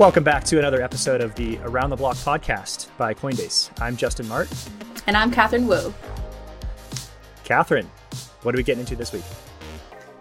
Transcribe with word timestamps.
Welcome 0.00 0.24
back 0.24 0.44
to 0.44 0.58
another 0.58 0.80
episode 0.80 1.20
of 1.20 1.34
the 1.34 1.58
Around 1.58 1.90
the 1.90 1.96
Block 1.96 2.16
podcast 2.16 2.88
by 2.96 3.12
Coinbase. 3.12 3.70
I'm 3.82 3.98
Justin 3.98 4.26
Mart. 4.28 4.48
And 5.06 5.14
I'm 5.14 5.30
Catherine 5.30 5.66
Wu. 5.66 5.92
Catherine, 7.44 7.84
what 8.40 8.54
are 8.54 8.56
we 8.56 8.62
getting 8.62 8.80
into 8.80 8.96
this 8.96 9.12
week? 9.12 9.24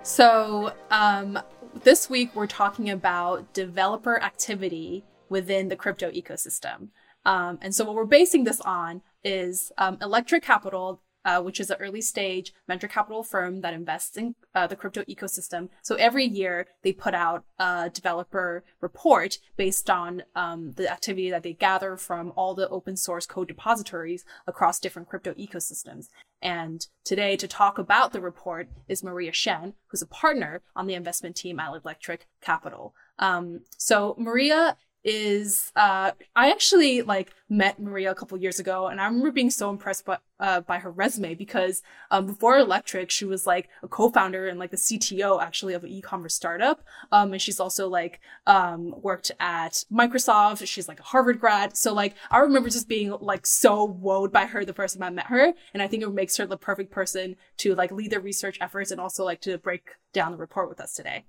So, 0.03 0.73
um, 0.91 1.39
this 1.83 2.09
week 2.09 2.35
we're 2.35 2.45
talking 2.45 2.89
about 2.89 3.53
developer 3.53 4.21
activity 4.21 5.05
within 5.29 5.69
the 5.69 5.77
crypto 5.77 6.11
ecosystem. 6.11 6.89
Um, 7.23 7.57
and 7.61 7.73
so, 7.73 7.85
what 7.85 7.95
we're 7.95 8.03
basing 8.03 8.43
this 8.43 8.59
on 8.59 9.01
is 9.23 9.71
um, 9.77 9.97
Electric 10.01 10.43
Capital 10.43 11.01
uh, 11.29 11.39
which 11.39 11.59
is 11.59 11.69
an 11.69 11.77
early 11.79 12.01
stage 12.01 12.53
venture 12.67 12.87
capital 12.87 13.23
firm 13.23 13.61
that 13.61 13.73
invests 13.73 14.17
in 14.17 14.33
uh, 14.55 14.65
the 14.65 14.75
crypto 14.75 15.03
ecosystem. 15.03 15.69
So 15.83 15.93
every 15.95 16.25
year 16.25 16.65
they 16.81 16.91
put 16.91 17.13
out 17.13 17.43
a 17.59 17.91
developer 17.93 18.63
report 18.81 19.37
based 19.55 19.91
on 19.91 20.23
um, 20.35 20.71
the 20.71 20.91
activity 20.91 21.29
that 21.29 21.43
they 21.43 21.53
gather 21.53 21.97
from 21.97 22.33
all 22.35 22.55
the 22.55 22.67
open 22.69 22.97
source 22.97 23.27
code 23.27 23.49
repositories 23.49 24.25
across 24.47 24.79
different 24.79 25.07
crypto 25.07 25.33
ecosystems. 25.35 26.07
And 26.41 26.87
today 27.03 27.37
to 27.37 27.47
talk 27.47 27.77
about 27.77 28.11
the 28.11 28.21
report 28.21 28.69
is 28.87 29.03
Maria 29.03 29.31
Shen, 29.31 29.73
who's 29.87 30.01
a 30.01 30.07
partner 30.07 30.61
on 30.75 30.87
the 30.87 30.95
investment 30.95 31.35
team 31.35 31.59
at 31.59 31.75
Electric 31.75 32.25
Capital. 32.41 32.95
Um, 33.19 33.61
so 33.77 34.15
Maria 34.17 34.77
is 35.03 35.71
uh, 35.75 36.11
I 36.35 36.51
actually 36.51 37.01
like 37.01 37.31
met 37.47 37.79
Maria 37.79 38.11
a 38.11 38.15
couple 38.15 38.37
years 38.37 38.59
ago, 38.59 38.87
and 38.87 38.99
I 38.99 39.05
remember 39.05 39.31
being 39.31 39.49
so 39.49 39.69
impressed 39.69 40.05
by 40.05 40.17
uh, 40.39 40.61
by 40.61 40.79
her 40.79 40.91
resume 40.91 41.35
because 41.35 41.81
um, 42.11 42.25
before 42.25 42.57
Electric, 42.57 43.09
she 43.09 43.25
was 43.25 43.47
like 43.47 43.69
a 43.81 43.87
co-founder 43.87 44.47
and 44.47 44.59
like 44.59 44.71
the 44.71 44.77
CTO 44.77 45.41
actually 45.41 45.73
of 45.73 45.83
an 45.83 45.89
e-commerce 45.89 46.35
startup, 46.35 46.83
um, 47.11 47.31
and 47.33 47.41
she's 47.41 47.59
also 47.59 47.87
like 47.87 48.19
um, 48.45 48.93
worked 49.01 49.31
at 49.39 49.85
Microsoft. 49.91 50.65
She's 50.67 50.87
like 50.87 50.99
a 50.99 51.03
Harvard 51.03 51.39
grad, 51.39 51.77
so 51.77 51.93
like 51.93 52.15
I 52.29 52.39
remember 52.39 52.69
just 52.69 52.89
being 52.89 53.15
like 53.21 53.45
so 53.45 53.87
wowed 53.87 54.31
by 54.31 54.45
her 54.45 54.65
the 54.65 54.73
first 54.73 54.95
time 54.95 55.03
I 55.03 55.09
met 55.09 55.27
her, 55.27 55.53
and 55.73 55.81
I 55.81 55.87
think 55.87 56.03
it 56.03 56.13
makes 56.13 56.37
her 56.37 56.45
the 56.45 56.57
perfect 56.57 56.91
person 56.91 57.35
to 57.57 57.75
like 57.75 57.91
lead 57.91 58.11
the 58.11 58.19
research 58.19 58.57
efforts 58.59 58.91
and 58.91 58.99
also 58.99 59.23
like 59.23 59.41
to 59.41 59.57
break 59.57 59.91
down 60.13 60.31
the 60.31 60.37
report 60.37 60.69
with 60.69 60.81
us 60.81 60.93
today. 60.93 61.25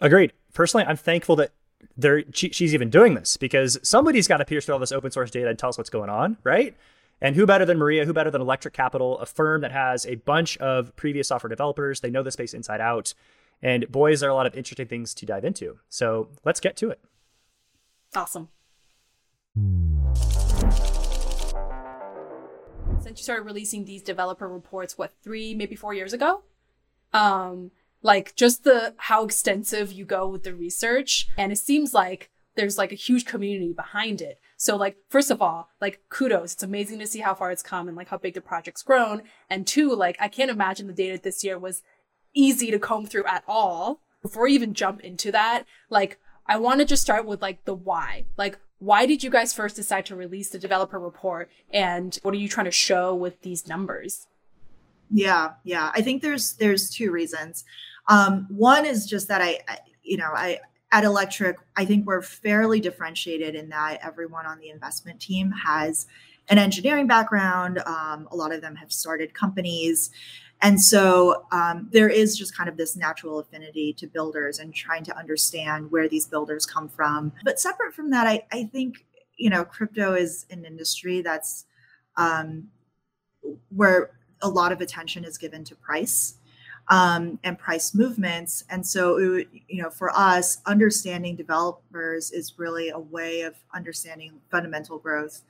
Agreed. 0.00 0.32
Personally, 0.54 0.86
I'm 0.86 0.96
thankful 0.96 1.36
that 1.36 1.52
there 1.96 2.22
she, 2.32 2.50
she's 2.50 2.74
even 2.74 2.90
doing 2.90 3.14
this 3.14 3.36
because 3.36 3.78
somebody's 3.82 4.28
got 4.28 4.38
to 4.38 4.44
pierce 4.44 4.66
through 4.66 4.74
all 4.74 4.80
this 4.80 4.92
open 4.92 5.10
source 5.10 5.30
data 5.30 5.48
and 5.48 5.58
tell 5.58 5.68
us 5.68 5.78
what's 5.78 5.90
going 5.90 6.10
on, 6.10 6.36
right? 6.44 6.76
And 7.20 7.36
who 7.36 7.44
better 7.44 7.66
than 7.66 7.78
Maria? 7.78 8.06
Who 8.06 8.12
better 8.12 8.30
than 8.30 8.40
Electric 8.40 8.72
Capital, 8.72 9.18
a 9.18 9.26
firm 9.26 9.60
that 9.60 9.72
has 9.72 10.06
a 10.06 10.14
bunch 10.14 10.56
of 10.58 10.94
previous 10.96 11.28
software 11.28 11.48
developers? 11.48 12.00
They 12.00 12.10
know 12.10 12.22
the 12.22 12.30
space 12.30 12.54
inside 12.54 12.80
out. 12.80 13.12
And 13.62 13.90
boys, 13.92 14.20
there 14.20 14.30
are 14.30 14.32
a 14.32 14.34
lot 14.34 14.46
of 14.46 14.54
interesting 14.54 14.86
things 14.86 15.12
to 15.14 15.26
dive 15.26 15.44
into. 15.44 15.78
So 15.90 16.28
let's 16.44 16.60
get 16.60 16.76
to 16.78 16.90
it. 16.90 17.00
Awesome. 18.14 18.48
Since 23.02 23.20
you 23.20 23.22
started 23.22 23.42
releasing 23.42 23.84
these 23.84 24.02
developer 24.02 24.48
reports, 24.48 24.96
what, 24.96 25.12
three, 25.22 25.54
maybe 25.54 25.76
four 25.76 25.92
years 25.92 26.12
ago? 26.12 26.42
Um, 27.12 27.70
like 28.02 28.34
just 28.34 28.64
the 28.64 28.94
how 28.96 29.24
extensive 29.24 29.92
you 29.92 30.04
go 30.04 30.26
with 30.26 30.42
the 30.42 30.54
research 30.54 31.28
and 31.36 31.52
it 31.52 31.58
seems 31.58 31.92
like 31.92 32.30
there's 32.56 32.78
like 32.78 32.92
a 32.92 32.96
huge 32.96 33.24
community 33.24 33.72
behind 33.72 34.20
it. 34.20 34.38
So 34.56 34.76
like 34.76 34.96
first 35.08 35.30
of 35.30 35.40
all 35.40 35.68
like 35.80 36.00
kudos. 36.08 36.54
It's 36.54 36.62
amazing 36.62 36.98
to 36.98 37.06
see 37.06 37.20
how 37.20 37.34
far 37.34 37.50
it's 37.50 37.62
come 37.62 37.88
and 37.88 37.96
like 37.96 38.08
how 38.08 38.18
big 38.18 38.34
the 38.34 38.40
project's 38.40 38.82
grown. 38.82 39.22
And 39.48 39.66
two 39.66 39.94
like 39.94 40.16
i 40.20 40.28
can't 40.28 40.50
imagine 40.50 40.86
the 40.86 40.92
data 40.92 41.20
this 41.22 41.44
year 41.44 41.58
was 41.58 41.82
easy 42.34 42.70
to 42.70 42.78
comb 42.78 43.06
through 43.06 43.26
at 43.26 43.44
all. 43.46 44.00
Before 44.22 44.44
we 44.44 44.52
even 44.52 44.74
jump 44.74 45.00
into 45.00 45.32
that 45.32 45.64
like 45.88 46.18
i 46.46 46.58
want 46.58 46.80
to 46.80 46.86
just 46.86 47.02
start 47.02 47.26
with 47.26 47.42
like 47.42 47.64
the 47.64 47.74
why. 47.74 48.24
Like 48.36 48.58
why 48.78 49.06
did 49.06 49.22
you 49.22 49.30
guys 49.30 49.52
first 49.52 49.76
decide 49.76 50.06
to 50.06 50.16
release 50.16 50.50
the 50.50 50.58
developer 50.58 50.98
report 50.98 51.50
and 51.70 52.18
what 52.22 52.34
are 52.34 52.38
you 52.38 52.48
trying 52.48 52.64
to 52.64 52.70
show 52.70 53.14
with 53.14 53.40
these 53.42 53.68
numbers? 53.68 54.26
Yeah 55.10 55.52
yeah. 55.64 55.90
I 55.94 56.02
think 56.02 56.22
there's 56.22 56.54
there's 56.54 56.90
two 56.90 57.10
reasons 57.10 57.64
um, 58.08 58.46
one 58.50 58.84
is 58.84 59.06
just 59.06 59.28
that 59.28 59.40
I, 59.40 59.60
you 60.02 60.16
know, 60.16 60.30
I 60.34 60.60
at 60.92 61.04
Electric, 61.04 61.56
I 61.76 61.84
think 61.84 62.06
we're 62.06 62.22
fairly 62.22 62.80
differentiated 62.80 63.54
in 63.54 63.68
that 63.68 64.00
everyone 64.02 64.46
on 64.46 64.58
the 64.58 64.70
investment 64.70 65.20
team 65.20 65.52
has 65.52 66.06
an 66.48 66.58
engineering 66.58 67.06
background. 67.06 67.78
Um, 67.86 68.28
a 68.32 68.36
lot 68.36 68.52
of 68.52 68.60
them 68.60 68.74
have 68.74 68.92
started 68.92 69.32
companies. 69.32 70.10
And 70.62 70.80
so 70.80 71.46
um, 71.52 71.88
there 71.92 72.08
is 72.08 72.36
just 72.36 72.56
kind 72.56 72.68
of 72.68 72.76
this 72.76 72.96
natural 72.96 73.38
affinity 73.38 73.92
to 73.94 74.06
builders 74.06 74.58
and 74.58 74.74
trying 74.74 75.04
to 75.04 75.16
understand 75.16 75.90
where 75.90 76.08
these 76.08 76.26
builders 76.26 76.66
come 76.66 76.88
from. 76.88 77.32
But 77.44 77.60
separate 77.60 77.94
from 77.94 78.10
that, 78.10 78.26
I, 78.26 78.42
I 78.52 78.64
think, 78.64 79.06
you 79.36 79.48
know, 79.48 79.64
crypto 79.64 80.14
is 80.14 80.44
an 80.50 80.64
industry 80.64 81.22
that's 81.22 81.66
um, 82.16 82.68
where 83.74 84.10
a 84.42 84.48
lot 84.48 84.72
of 84.72 84.80
attention 84.80 85.24
is 85.24 85.38
given 85.38 85.64
to 85.64 85.76
price 85.76 86.34
um, 86.90 87.38
and 87.44 87.56
price 87.56 87.94
movements. 87.94 88.64
And 88.68 88.84
so, 88.86 89.16
you 89.16 89.82
know, 89.82 89.90
for 89.90 90.10
us, 90.10 90.58
understanding 90.66 91.36
developers 91.36 92.32
is 92.32 92.54
really 92.58 92.90
a 92.90 92.98
way 92.98 93.42
of 93.42 93.54
understanding 93.72 94.40
fundamental 94.50 94.98
growth 94.98 95.42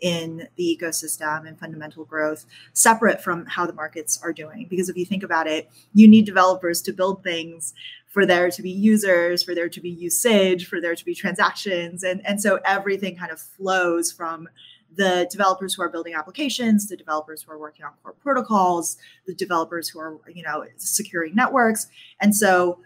in 0.00 0.48
the 0.56 0.78
ecosystem 0.80 1.46
and 1.46 1.58
fundamental 1.58 2.04
growth 2.04 2.46
separate 2.72 3.20
from 3.22 3.46
how 3.46 3.66
the 3.66 3.72
markets 3.72 4.20
are 4.22 4.32
doing. 4.32 4.66
Because 4.68 4.88
if 4.88 4.96
you 4.96 5.04
think 5.04 5.22
about 5.22 5.46
it, 5.46 5.70
you 5.94 6.06
need 6.06 6.26
developers 6.26 6.82
to 6.82 6.92
build 6.92 7.22
things 7.22 7.74
for 8.06 8.26
there 8.26 8.50
to 8.50 8.62
be 8.62 8.70
users, 8.70 9.42
for 9.42 9.54
there 9.54 9.68
to 9.68 9.80
be 9.80 9.90
usage, 9.90 10.66
for 10.66 10.80
there 10.80 10.94
to 10.94 11.04
be 11.04 11.14
transactions. 11.14 12.02
And, 12.02 12.24
and 12.26 12.40
so 12.40 12.58
everything 12.64 13.16
kind 13.16 13.30
of 13.30 13.40
flows 13.40 14.10
from 14.10 14.48
the 14.94 15.28
developers 15.30 15.74
who 15.74 15.82
are 15.82 15.88
building 15.88 16.14
applications, 16.14 16.88
the 16.88 16.96
developers 16.96 17.42
who 17.42 17.52
are 17.52 17.58
working 17.58 17.84
on 17.84 17.92
core 18.02 18.14
protocols, 18.20 18.96
the 19.26 19.34
developers 19.34 19.88
who 19.88 20.00
are, 20.00 20.18
you 20.32 20.42
know, 20.42 20.64
securing 20.76 21.34
networks. 21.34 21.86
And 22.20 22.34
so, 22.34 22.80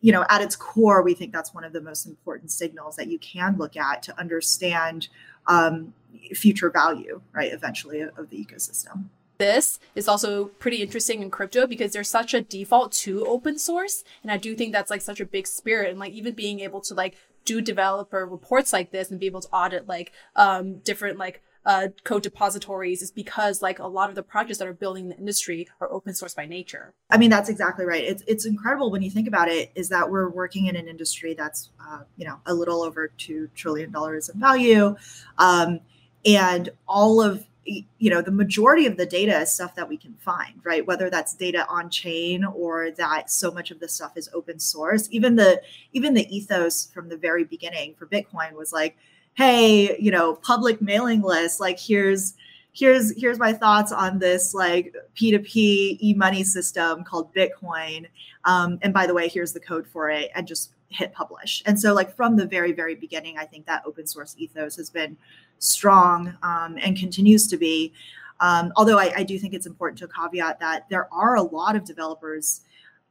you 0.00 0.12
know, 0.12 0.24
at 0.28 0.40
its 0.40 0.56
core, 0.56 1.02
we 1.02 1.14
think 1.14 1.32
that's 1.32 1.52
one 1.52 1.64
of 1.64 1.72
the 1.72 1.80
most 1.80 2.06
important 2.06 2.50
signals 2.50 2.96
that 2.96 3.08
you 3.08 3.18
can 3.18 3.56
look 3.58 3.76
at 3.76 4.02
to 4.04 4.18
understand 4.18 5.08
um, 5.46 5.92
future 6.34 6.70
value, 6.70 7.20
right, 7.32 7.52
eventually 7.52 8.00
of 8.00 8.30
the 8.30 8.44
ecosystem 8.44 9.06
this 9.42 9.80
is 9.96 10.06
also 10.06 10.44
pretty 10.44 10.76
interesting 10.76 11.20
in 11.20 11.28
crypto 11.28 11.66
because 11.66 11.92
there's 11.92 12.08
such 12.08 12.32
a 12.32 12.40
default 12.40 12.92
to 12.92 13.26
open 13.26 13.58
source 13.58 14.04
and 14.22 14.30
i 14.30 14.36
do 14.36 14.54
think 14.54 14.72
that's 14.72 14.90
like 14.90 15.00
such 15.00 15.18
a 15.20 15.26
big 15.26 15.48
spirit 15.48 15.90
and 15.90 15.98
like 15.98 16.12
even 16.12 16.32
being 16.32 16.60
able 16.60 16.80
to 16.80 16.94
like 16.94 17.16
do 17.44 17.60
developer 17.60 18.26
reports 18.26 18.72
like 18.72 18.90
this 18.90 19.10
and 19.10 19.20
be 19.20 19.26
able 19.26 19.40
to 19.40 19.48
audit 19.48 19.86
like 19.86 20.12
um, 20.36 20.78
different 20.78 21.18
like 21.18 21.42
uh, 21.64 21.88
code 22.04 22.24
repositories 22.24 23.02
is 23.02 23.10
because 23.10 23.62
like 23.62 23.78
a 23.78 23.86
lot 23.86 24.08
of 24.08 24.14
the 24.14 24.22
projects 24.22 24.58
that 24.58 24.66
are 24.66 24.72
building 24.72 25.08
the 25.08 25.16
industry 25.16 25.68
are 25.80 25.92
open 25.92 26.14
source 26.14 26.34
by 26.34 26.46
nature. 26.46 26.92
I 27.10 27.18
mean, 27.18 27.30
that's 27.30 27.48
exactly 27.48 27.84
right. 27.84 28.02
It's, 28.02 28.22
it's 28.26 28.46
incredible 28.46 28.90
when 28.90 29.02
you 29.02 29.10
think 29.10 29.28
about 29.28 29.48
it, 29.48 29.70
is 29.74 29.88
that 29.90 30.10
we're 30.10 30.28
working 30.28 30.66
in 30.66 30.76
an 30.76 30.88
industry 30.88 31.34
that's, 31.34 31.70
uh, 31.80 32.00
you 32.16 32.26
know, 32.26 32.40
a 32.46 32.54
little 32.54 32.82
over 32.82 33.12
$2 33.16 33.54
trillion 33.54 33.94
in 33.94 34.40
value. 34.40 34.96
Um, 35.38 35.80
and 36.24 36.70
all 36.88 37.22
of 37.22 37.46
you 37.64 38.10
know 38.10 38.20
the 38.20 38.30
majority 38.30 38.86
of 38.86 38.96
the 38.96 39.06
data 39.06 39.40
is 39.40 39.52
stuff 39.52 39.74
that 39.76 39.88
we 39.88 39.96
can 39.96 40.14
find 40.14 40.60
right? 40.64 40.86
Whether 40.86 41.10
that's 41.10 41.34
data 41.34 41.66
on 41.68 41.90
chain 41.90 42.44
or 42.44 42.90
that 42.92 43.30
so 43.30 43.50
much 43.50 43.70
of 43.70 43.80
the 43.80 43.88
stuff 43.88 44.16
is 44.16 44.28
open 44.34 44.58
source. 44.58 45.08
Even 45.10 45.36
the 45.36 45.62
even 45.92 46.14
the 46.14 46.34
ethos 46.34 46.86
from 46.92 47.08
the 47.08 47.16
very 47.16 47.44
beginning 47.44 47.94
for 47.94 48.06
bitcoin 48.06 48.52
was 48.52 48.72
like 48.72 48.96
hey 49.34 49.96
you 49.98 50.10
know 50.10 50.34
public 50.34 50.82
mailing 50.82 51.22
list 51.22 51.58
like 51.60 51.78
here's 51.78 52.34
here's 52.72 53.18
here's 53.20 53.38
my 53.38 53.52
thoughts 53.52 53.92
on 53.92 54.18
this 54.18 54.54
like 54.54 54.94
p2p 55.16 55.98
e-money 56.00 56.44
system 56.44 57.04
called 57.04 57.32
bitcoin. 57.34 58.06
Um, 58.44 58.78
and 58.82 58.92
by 58.92 59.06
the 59.06 59.14
way 59.14 59.28
here's 59.28 59.52
the 59.52 59.60
code 59.60 59.86
for 59.86 60.10
it 60.10 60.30
and 60.34 60.46
just 60.46 60.72
hit 60.88 61.12
publish. 61.12 61.62
And 61.64 61.80
so 61.80 61.94
like 61.94 62.14
from 62.14 62.36
the 62.36 62.46
very 62.46 62.72
very 62.72 62.94
beginning 62.94 63.38
i 63.38 63.44
think 63.44 63.66
that 63.66 63.82
open 63.86 64.06
source 64.06 64.34
ethos 64.38 64.76
has 64.76 64.90
been 64.90 65.16
strong 65.62 66.36
um, 66.42 66.76
and 66.80 66.96
continues 66.96 67.46
to 67.48 67.56
be. 67.56 67.92
Um, 68.40 68.72
although 68.76 68.98
I, 68.98 69.12
I, 69.18 69.22
do 69.22 69.38
think 69.38 69.54
it's 69.54 69.66
important 69.66 69.98
to 70.00 70.08
caveat 70.08 70.58
that 70.58 70.88
there 70.88 71.06
are 71.14 71.36
a 71.36 71.42
lot 71.42 71.76
of 71.76 71.84
developers 71.84 72.62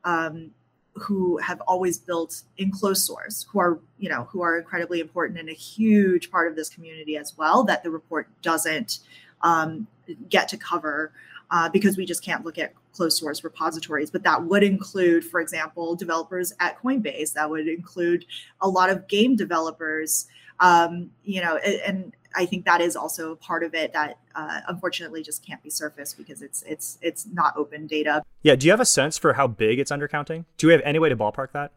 um, 0.03 0.51
who 0.95 1.37
have 1.37 1.61
always 1.61 1.97
built 1.97 2.41
in 2.57 2.69
closed 2.69 3.05
source, 3.05 3.45
who 3.49 3.59
are 3.59 3.79
you 3.97 4.09
know 4.09 4.27
who 4.29 4.41
are 4.41 4.57
incredibly 4.57 4.99
important 4.99 5.39
and 5.39 5.49
a 5.49 5.53
huge 5.53 6.29
part 6.29 6.49
of 6.49 6.57
this 6.57 6.67
community 6.69 7.15
as 7.15 7.37
well. 7.37 7.63
That 7.63 7.81
the 7.81 7.89
report 7.89 8.27
doesn't 8.41 8.99
um, 9.41 9.87
get 10.27 10.49
to 10.49 10.57
cover 10.57 11.13
uh, 11.49 11.69
because 11.69 11.95
we 11.95 12.05
just 12.05 12.23
can't 12.23 12.43
look 12.43 12.57
at 12.57 12.73
closed 12.91 13.17
source 13.17 13.43
repositories. 13.43 14.11
But 14.11 14.23
that 14.23 14.43
would 14.43 14.63
include, 14.63 15.23
for 15.23 15.39
example, 15.39 15.95
developers 15.95 16.53
at 16.59 16.81
Coinbase. 16.81 17.31
That 17.33 17.49
would 17.49 17.69
include 17.69 18.25
a 18.59 18.67
lot 18.67 18.89
of 18.89 19.07
game 19.07 19.37
developers. 19.37 20.27
Um, 20.59 21.09
you 21.23 21.41
know, 21.41 21.55
and 21.57 22.13
I 22.35 22.45
think 22.45 22.65
that 22.65 22.81
is 22.81 22.95
also 22.95 23.35
part 23.35 23.63
of 23.63 23.73
it 23.73 23.93
that 23.93 24.17
uh, 24.35 24.61
unfortunately 24.67 25.23
just 25.23 25.45
can't 25.45 25.61
be 25.63 25.69
surfaced 25.69 26.17
because 26.17 26.41
it's 26.41 26.63
it's 26.63 26.97
it's 27.01 27.27
not 27.27 27.55
open 27.57 27.87
data. 27.87 28.23
Yeah. 28.43 28.55
Do 28.55 28.67
you 28.67 28.71
have 28.71 28.79
a 28.79 28.85
sense 28.85 29.17
for 29.17 29.33
how 29.33 29.47
big 29.47 29.79
it's 29.79 29.91
undercounting? 29.91 30.45
Do 30.57 30.67
we 30.67 30.73
have 30.73 30.81
any 30.83 30.99
way 30.99 31.09
to 31.09 31.15
ballpark 31.15 31.51
that? 31.53 31.71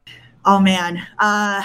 Oh 0.44 0.60
man. 0.60 0.98
Uh, 1.18 1.62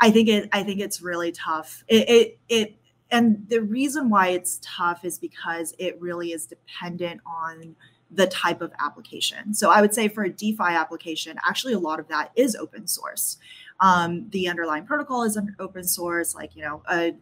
I 0.00 0.10
think 0.10 0.28
it 0.28 0.48
I 0.52 0.62
think 0.62 0.80
it's 0.80 1.00
really 1.00 1.32
tough. 1.32 1.84
It, 1.88 2.08
it 2.08 2.38
it 2.48 2.74
and 3.10 3.46
the 3.48 3.62
reason 3.62 4.10
why 4.10 4.28
it's 4.28 4.60
tough 4.62 5.04
is 5.04 5.18
because 5.18 5.74
it 5.78 6.00
really 6.00 6.32
is 6.32 6.46
dependent 6.46 7.20
on 7.26 7.74
the 8.10 8.26
type 8.26 8.62
of 8.62 8.72
application. 8.78 9.52
So 9.54 9.70
I 9.70 9.80
would 9.80 9.94
say 9.94 10.08
for 10.08 10.24
a 10.24 10.30
DeFi 10.30 10.62
application, 10.62 11.36
actually 11.46 11.74
a 11.74 11.78
lot 11.78 12.00
of 12.00 12.08
that 12.08 12.32
is 12.36 12.56
open 12.56 12.86
source. 12.86 13.36
Um, 13.80 14.28
the 14.30 14.48
underlying 14.48 14.86
protocol 14.86 15.22
is 15.22 15.38
open 15.58 15.84
source, 15.84 16.34
like 16.34 16.56
you 16.56 16.62
know, 16.62 16.82
a, 16.90 17.14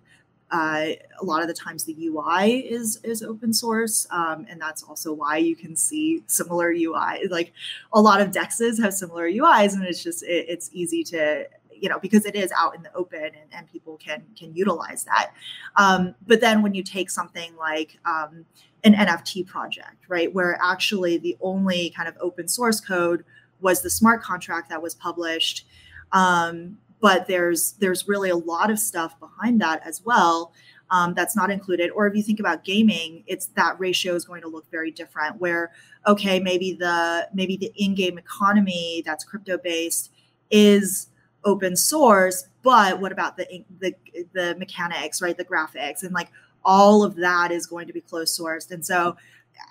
uh, 0.50 0.87
a 1.20 1.25
lot 1.25 1.43
of 1.43 1.48
the 1.48 1.54
times 1.54 1.84
the 1.84 2.06
UI 2.06 2.58
is 2.60 3.00
is 3.02 3.22
open 3.22 3.52
source, 3.52 4.06
um, 4.10 4.46
and 4.48 4.60
that's 4.60 4.82
also 4.82 5.12
why 5.12 5.38
you 5.38 5.56
can 5.56 5.75
see 5.75 6.22
similar 6.26 6.70
UI. 6.70 7.26
Like 7.28 7.52
a 7.93 8.00
lot 8.00 8.20
of 8.20 8.31
dexes 8.31 8.81
have 8.81 8.94
similar 8.94 9.28
UIs, 9.28 9.75
and 9.75 9.84
it's 9.84 10.02
just 10.02 10.22
it, 10.22 10.46
it's 10.48 10.70
easy 10.72 11.02
to 11.04 11.46
you 11.72 11.88
know 11.88 11.98
because 11.98 12.25
it 12.26 12.37
is 12.37 12.52
out 12.56 12.76
in 12.76 12.82
the 12.82 12.94
open 12.94 13.25
and, 13.25 13.50
and 13.52 13.70
people 13.70 13.96
can 13.96 14.22
can 14.38 14.54
utilize 14.54 15.04
that. 15.04 15.32
Um, 15.76 16.14
but 16.26 16.40
then 16.40 16.62
when 16.62 16.75
you 16.75 16.84
take 16.84 17.10
something 17.10 17.56
like 17.56 17.99
um, 18.04 18.46
an 18.84 18.94
NFT 18.94 19.46
project, 19.49 20.04
right, 20.08 20.32
where 20.32 20.58
actually 20.62 21.19
the 21.19 21.37
only 21.40 21.90
kind 21.90 22.08
of 22.08 22.16
open 22.20 22.46
source 22.46 22.81
code 22.81 23.25
was 23.60 23.82
the 23.82 23.90
smart 23.90 24.22
contract 24.22 24.69
that 24.69 24.81
was 24.81 24.94
published. 24.94 25.66
Um, 26.12 26.78
but 27.06 27.28
there's 27.28 27.74
there's 27.74 28.08
really 28.08 28.30
a 28.30 28.36
lot 28.36 28.68
of 28.68 28.80
stuff 28.80 29.16
behind 29.20 29.60
that 29.60 29.80
as 29.86 30.02
well 30.04 30.52
um, 30.90 31.14
that's 31.14 31.36
not 31.36 31.50
included. 31.50 31.90
Or 31.90 32.06
if 32.06 32.16
you 32.16 32.22
think 32.22 32.40
about 32.40 32.64
gaming 32.64 33.22
it's 33.28 33.46
that 33.58 33.78
ratio 33.78 34.16
is 34.16 34.24
going 34.24 34.42
to 34.42 34.48
look 34.48 34.68
very 34.72 34.90
different 34.90 35.40
where 35.40 35.70
okay 36.08 36.40
maybe 36.40 36.72
the 36.72 37.28
maybe 37.32 37.56
the 37.56 37.72
in-game 37.76 38.18
economy 38.18 39.04
that's 39.06 39.24
crypto 39.24 39.56
based 39.56 40.10
is 40.50 41.08
open 41.44 41.76
source 41.76 42.48
but 42.64 43.00
what 43.00 43.12
about 43.12 43.36
the 43.36 43.64
the 43.78 43.94
the 44.32 44.56
mechanics 44.58 45.22
right 45.22 45.36
the 45.36 45.44
graphics 45.44 46.02
and 46.02 46.12
like 46.12 46.30
all 46.66 47.04
of 47.04 47.14
that 47.14 47.52
is 47.52 47.64
going 47.64 47.86
to 47.86 47.92
be 47.92 48.00
closed 48.00 48.38
sourced. 48.38 48.70
And 48.72 48.84
so 48.84 49.16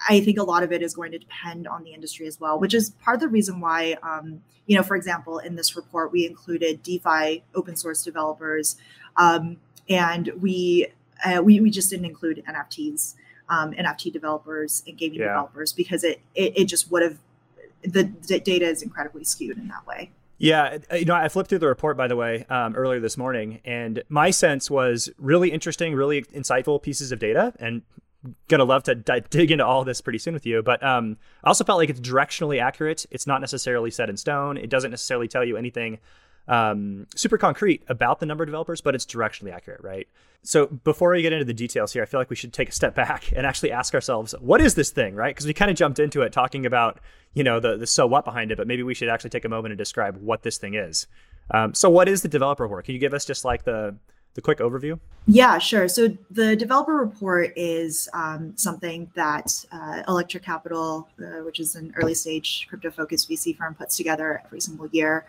I 0.09 0.19
think 0.19 0.37
a 0.37 0.43
lot 0.43 0.63
of 0.63 0.71
it 0.71 0.81
is 0.81 0.93
going 0.93 1.11
to 1.11 1.19
depend 1.19 1.67
on 1.67 1.83
the 1.83 1.93
industry 1.93 2.27
as 2.27 2.39
well, 2.39 2.59
which 2.59 2.73
is 2.73 2.91
part 3.01 3.15
of 3.15 3.21
the 3.21 3.27
reason 3.27 3.59
why, 3.59 3.97
um, 4.03 4.41
you 4.67 4.75
know, 4.75 4.83
for 4.83 4.95
example, 4.95 5.39
in 5.39 5.55
this 5.55 5.75
report, 5.75 6.11
we 6.11 6.25
included 6.25 6.83
DeFi 6.83 7.43
open 7.53 7.75
source 7.75 8.03
developers, 8.03 8.77
um, 9.17 9.57
and 9.89 10.31
we, 10.39 10.87
uh, 11.23 11.41
we 11.43 11.59
we 11.59 11.69
just 11.69 11.89
didn't 11.89 12.05
include 12.05 12.43
NFTs, 12.47 13.15
um, 13.49 13.71
NFT 13.73 14.11
developers 14.11 14.83
and 14.87 14.97
gaming 14.97 15.19
yeah. 15.19 15.27
developers 15.27 15.71
because 15.73 16.03
it, 16.03 16.19
it, 16.33 16.57
it 16.57 16.65
just 16.65 16.91
would 16.91 17.03
have 17.03 17.17
the, 17.83 18.11
the 18.27 18.39
data 18.39 18.65
is 18.65 18.81
incredibly 18.81 19.23
skewed 19.23 19.57
in 19.57 19.67
that 19.67 19.85
way. 19.85 20.11
Yeah, 20.37 20.79
uh, 20.91 20.95
you 20.95 21.05
know, 21.05 21.15
I 21.15 21.29
flipped 21.29 21.49
through 21.49 21.59
the 21.59 21.67
report 21.67 21.95
by 21.95 22.07
the 22.07 22.15
way 22.15 22.45
um, 22.49 22.75
earlier 22.75 22.99
this 22.99 23.17
morning, 23.17 23.61
and 23.63 24.03
my 24.09 24.31
sense 24.31 24.69
was 24.69 25.09
really 25.17 25.51
interesting, 25.51 25.95
really 25.95 26.23
insightful 26.23 26.81
pieces 26.81 27.11
of 27.11 27.19
data, 27.19 27.53
and 27.57 27.83
gonna 28.47 28.63
love 28.63 28.83
to 28.83 28.95
dig 28.95 29.51
into 29.51 29.65
all 29.65 29.83
this 29.83 30.01
pretty 30.01 30.19
soon 30.19 30.33
with 30.33 30.45
you. 30.45 30.61
But 30.61 30.83
um, 30.83 31.17
I 31.43 31.47
also 31.47 31.63
felt 31.63 31.77
like 31.77 31.89
it's 31.89 31.99
directionally 31.99 32.61
accurate. 32.61 33.05
It's 33.11 33.27
not 33.27 33.41
necessarily 33.41 33.91
set 33.91 34.09
in 34.09 34.17
stone. 34.17 34.57
It 34.57 34.69
doesn't 34.69 34.91
necessarily 34.91 35.27
tell 35.27 35.43
you 35.43 35.57
anything 35.57 35.99
um, 36.47 37.07
super 37.15 37.37
concrete 37.37 37.83
about 37.87 38.19
the 38.19 38.25
number 38.25 38.43
of 38.43 38.47
developers, 38.47 38.81
but 38.81 38.95
it's 38.95 39.05
directionally 39.05 39.51
accurate, 39.51 39.81
right? 39.83 40.07
So 40.43 40.67
before 40.67 41.11
we 41.11 41.21
get 41.21 41.33
into 41.33 41.45
the 41.45 41.53
details 41.53 41.91
here, 41.93 42.03
I 42.03 42.05
feel 42.05 42.19
like 42.19 42.29
we 42.29 42.35
should 42.35 42.53
take 42.53 42.69
a 42.69 42.71
step 42.71 42.93
back 42.93 43.31
and 43.35 43.45
actually 43.45 43.71
ask 43.71 43.93
ourselves, 43.93 44.35
what 44.39 44.61
is 44.61 44.75
this 44.75 44.91
thing, 44.91 45.15
right? 45.15 45.33
Because 45.33 45.47
we 45.47 45.53
kind 45.53 45.71
of 45.71 45.77
jumped 45.77 45.99
into 45.99 46.21
it 46.21 46.31
talking 46.31 46.65
about, 46.65 46.99
you 47.33 47.43
know, 47.43 47.59
the 47.59 47.77
the 47.77 47.87
so 47.87 48.05
what 48.05 48.25
behind 48.25 48.51
it, 48.51 48.57
but 48.57 48.67
maybe 48.67 48.83
we 48.83 48.93
should 48.93 49.09
actually 49.09 49.31
take 49.31 49.45
a 49.45 49.49
moment 49.49 49.71
and 49.71 49.77
describe 49.77 50.17
what 50.17 50.43
this 50.43 50.57
thing 50.57 50.75
is. 50.75 51.07
Um, 51.51 51.73
so 51.73 51.89
what 51.89 52.07
is 52.07 52.21
the 52.21 52.27
developer 52.27 52.67
work? 52.67 52.85
Can 52.85 52.93
you 52.93 52.99
give 52.99 53.13
us 53.13 53.25
just 53.25 53.45
like 53.45 53.63
the 53.63 53.95
the 54.35 54.41
quick 54.41 54.59
overview? 54.59 54.99
Yeah, 55.27 55.57
sure. 55.57 55.87
So 55.87 56.09
the 56.29 56.55
developer 56.55 56.93
report 56.93 57.51
is 57.55 58.07
um, 58.13 58.53
something 58.55 59.09
that 59.15 59.65
uh, 59.71 60.03
Electric 60.07 60.43
Capital, 60.43 61.07
uh, 61.19 61.43
which 61.43 61.59
is 61.59 61.75
an 61.75 61.93
early 61.97 62.13
stage 62.13 62.67
crypto 62.69 62.91
focused 62.91 63.27
VC 63.29 63.57
firm, 63.57 63.73
puts 63.73 63.97
together 63.97 64.43
every 64.45 64.59
single 64.59 64.87
year. 64.87 65.25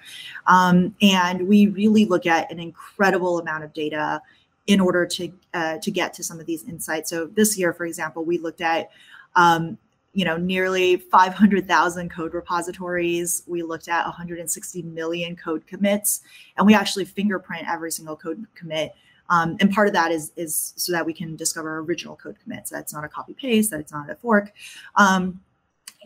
Um, 0.46 0.94
and 1.00 1.48
we 1.48 1.68
really 1.68 2.04
look 2.04 2.26
at 2.26 2.50
an 2.52 2.58
incredible 2.58 3.38
amount 3.38 3.64
of 3.64 3.72
data 3.72 4.20
in 4.66 4.80
order 4.80 5.06
to 5.06 5.32
uh, 5.54 5.78
to 5.78 5.90
get 5.90 6.12
to 6.14 6.24
some 6.24 6.40
of 6.40 6.46
these 6.46 6.64
insights. 6.64 7.08
So 7.08 7.26
this 7.26 7.56
year, 7.56 7.72
for 7.72 7.86
example, 7.86 8.24
we 8.24 8.38
looked 8.38 8.60
at 8.60 8.90
um, 9.36 9.78
you 10.16 10.24
know 10.24 10.38
nearly 10.38 10.96
500,000 10.96 12.10
code 12.10 12.32
repositories. 12.32 13.42
We 13.46 13.62
looked 13.62 13.86
at 13.86 14.06
160 14.06 14.82
million 14.82 15.36
code 15.36 15.66
commits, 15.66 16.22
and 16.56 16.66
we 16.66 16.74
actually 16.74 17.04
fingerprint 17.04 17.68
every 17.68 17.92
single 17.92 18.16
code 18.16 18.46
commit. 18.54 18.94
Um, 19.28 19.58
and 19.60 19.70
part 19.70 19.88
of 19.88 19.92
that 19.92 20.12
is 20.12 20.32
is 20.34 20.72
so 20.76 20.92
that 20.92 21.04
we 21.04 21.12
can 21.12 21.36
discover 21.36 21.80
original 21.80 22.16
code 22.16 22.38
commits. 22.42 22.70
That's 22.70 22.94
not 22.94 23.04
a 23.04 23.08
copy 23.08 23.34
paste. 23.34 23.70
That 23.70 23.80
it's 23.80 23.92
not 23.92 24.08
a 24.08 24.14
fork. 24.14 24.52
Um, 24.94 25.42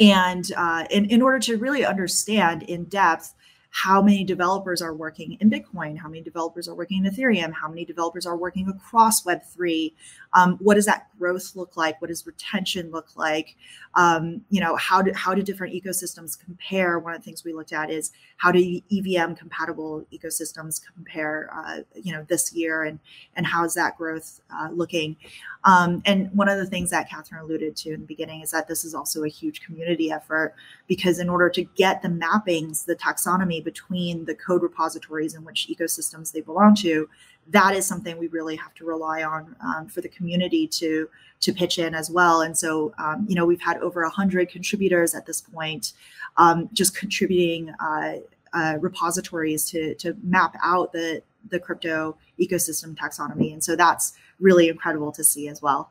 and 0.01 0.51
uh, 0.57 0.87
in, 0.91 1.05
in 1.05 1.23
order 1.23 1.39
to 1.39 1.57
really 1.59 1.85
understand 1.85 2.65
in 2.65 2.87
depth 2.87 3.35
how 3.71 4.03
many 4.03 4.25
developers 4.25 4.83
are 4.83 4.95
working 4.95 5.37
in 5.41 5.49
Bitcoin, 5.49 5.97
how 5.97 6.09
many 6.09 6.21
developers 6.21 6.69
are 6.69 6.75
working 6.75 7.05
in 7.05 7.13
Ethereum, 7.13 7.53
how 7.53 7.69
many 7.69 7.85
developers 7.85 8.27
are 8.27 8.37
working 8.37 8.69
across 8.69 9.23
Web3. 9.23 9.93
Um, 10.33 10.59
what 10.61 10.75
does 10.75 10.87
that 10.87 11.07
growth 11.19 11.55
look 11.55 11.77
like? 11.77 12.01
What 12.01 12.09
does 12.09 12.27
retention 12.27 12.91
look 12.91 13.17
like? 13.17 13.57
Um, 13.95 14.43
you 14.51 14.61
know, 14.61 14.77
how 14.77 15.03
do 15.03 15.13
how 15.13 15.35
do 15.35 15.43
different 15.43 15.75
ecosystems 15.75 16.39
compare? 16.39 16.99
One 16.99 17.15
of 17.15 17.21
the 17.21 17.25
things 17.25 17.45
we 17.45 17.53
looked 17.53 17.73
at 17.73 17.91
is 17.91 18.13
how 18.37 18.53
do 18.53 18.81
EVM 18.93 19.35
compatible 19.35 20.07
ecosystems 20.13 20.81
compare? 20.95 21.51
Uh, 21.53 21.81
you 21.95 22.13
know, 22.13 22.25
this 22.29 22.53
year 22.53 22.85
and 22.85 22.99
and 23.37 23.47
how 23.47 23.65
is 23.65 23.75
that 23.75 23.97
growth 23.97 24.41
uh, 24.55 24.69
looking? 24.73 25.17
Um, 25.65 26.03
and 26.07 26.31
one 26.33 26.49
of 26.49 26.59
the 26.59 26.67
things 26.67 26.91
that 26.91 27.09
Catherine 27.09 27.43
alluded 27.43 27.77
to 27.77 27.93
in 27.93 28.01
the 28.01 28.07
beginning 28.07 28.41
is 28.41 28.51
that 28.53 28.67
this 28.67 28.85
is 28.85 28.95
also 28.95 29.25
a 29.25 29.29
huge 29.29 29.61
community 29.61 30.11
effort 30.11 30.55
because 30.87 31.19
in 31.19 31.29
order 31.29 31.51
to 31.51 31.63
get 31.63 32.01
the 32.01 32.09
mappings, 32.09 32.87
the 32.87 32.97
taxonomy 32.97 33.63
between 33.63 34.25
the 34.25 34.35
code 34.35 34.63
repositories 34.63 35.35
and 35.35 35.45
which 35.45 35.69
ecosystems 35.69 36.33
they 36.33 36.41
belong 36.41 36.75
to, 36.77 37.09
that 37.49 37.75
is 37.75 37.87
something 37.87 38.19
we 38.19 38.29
really 38.29 38.57
have 38.57 38.75
to 38.75 38.85
rely 38.85 39.23
on 39.23 39.57
um, 39.61 39.89
for 39.89 40.01
the 40.01 40.09
community 40.09 40.67
to 40.69 41.09
to 41.41 41.53
pitch 41.53 41.79
in 41.79 41.95
as 41.95 42.11
well. 42.11 42.43
And 42.43 42.57
so, 42.57 42.93
um, 42.99 43.27
you 43.29 43.35
know, 43.35 43.47
we've 43.47 43.61
had 43.61 43.79
over 43.79 44.07
hundred 44.09 44.51
contributors 44.51 45.15
at 45.15 45.27
this 45.27 45.41
point, 45.41 45.95
um, 46.37 46.69
just 46.73 46.97
contributing 46.97 47.71
uh, 47.81 48.17
uh, 48.53 48.77
repositories 48.81 49.69
to 49.71 49.95
to 49.97 50.17
map 50.23 50.57
out 50.63 50.93
the 50.93 51.23
the 51.49 51.59
crypto 51.59 52.17
ecosystem 52.39 52.95
taxonomy. 52.95 53.53
And 53.53 53.65
so 53.65 53.75
that's 53.75 54.13
really 54.39 54.69
incredible 54.69 55.13
to 55.13 55.25
see 55.25 55.49
as 55.49 55.63
well. 55.63 55.91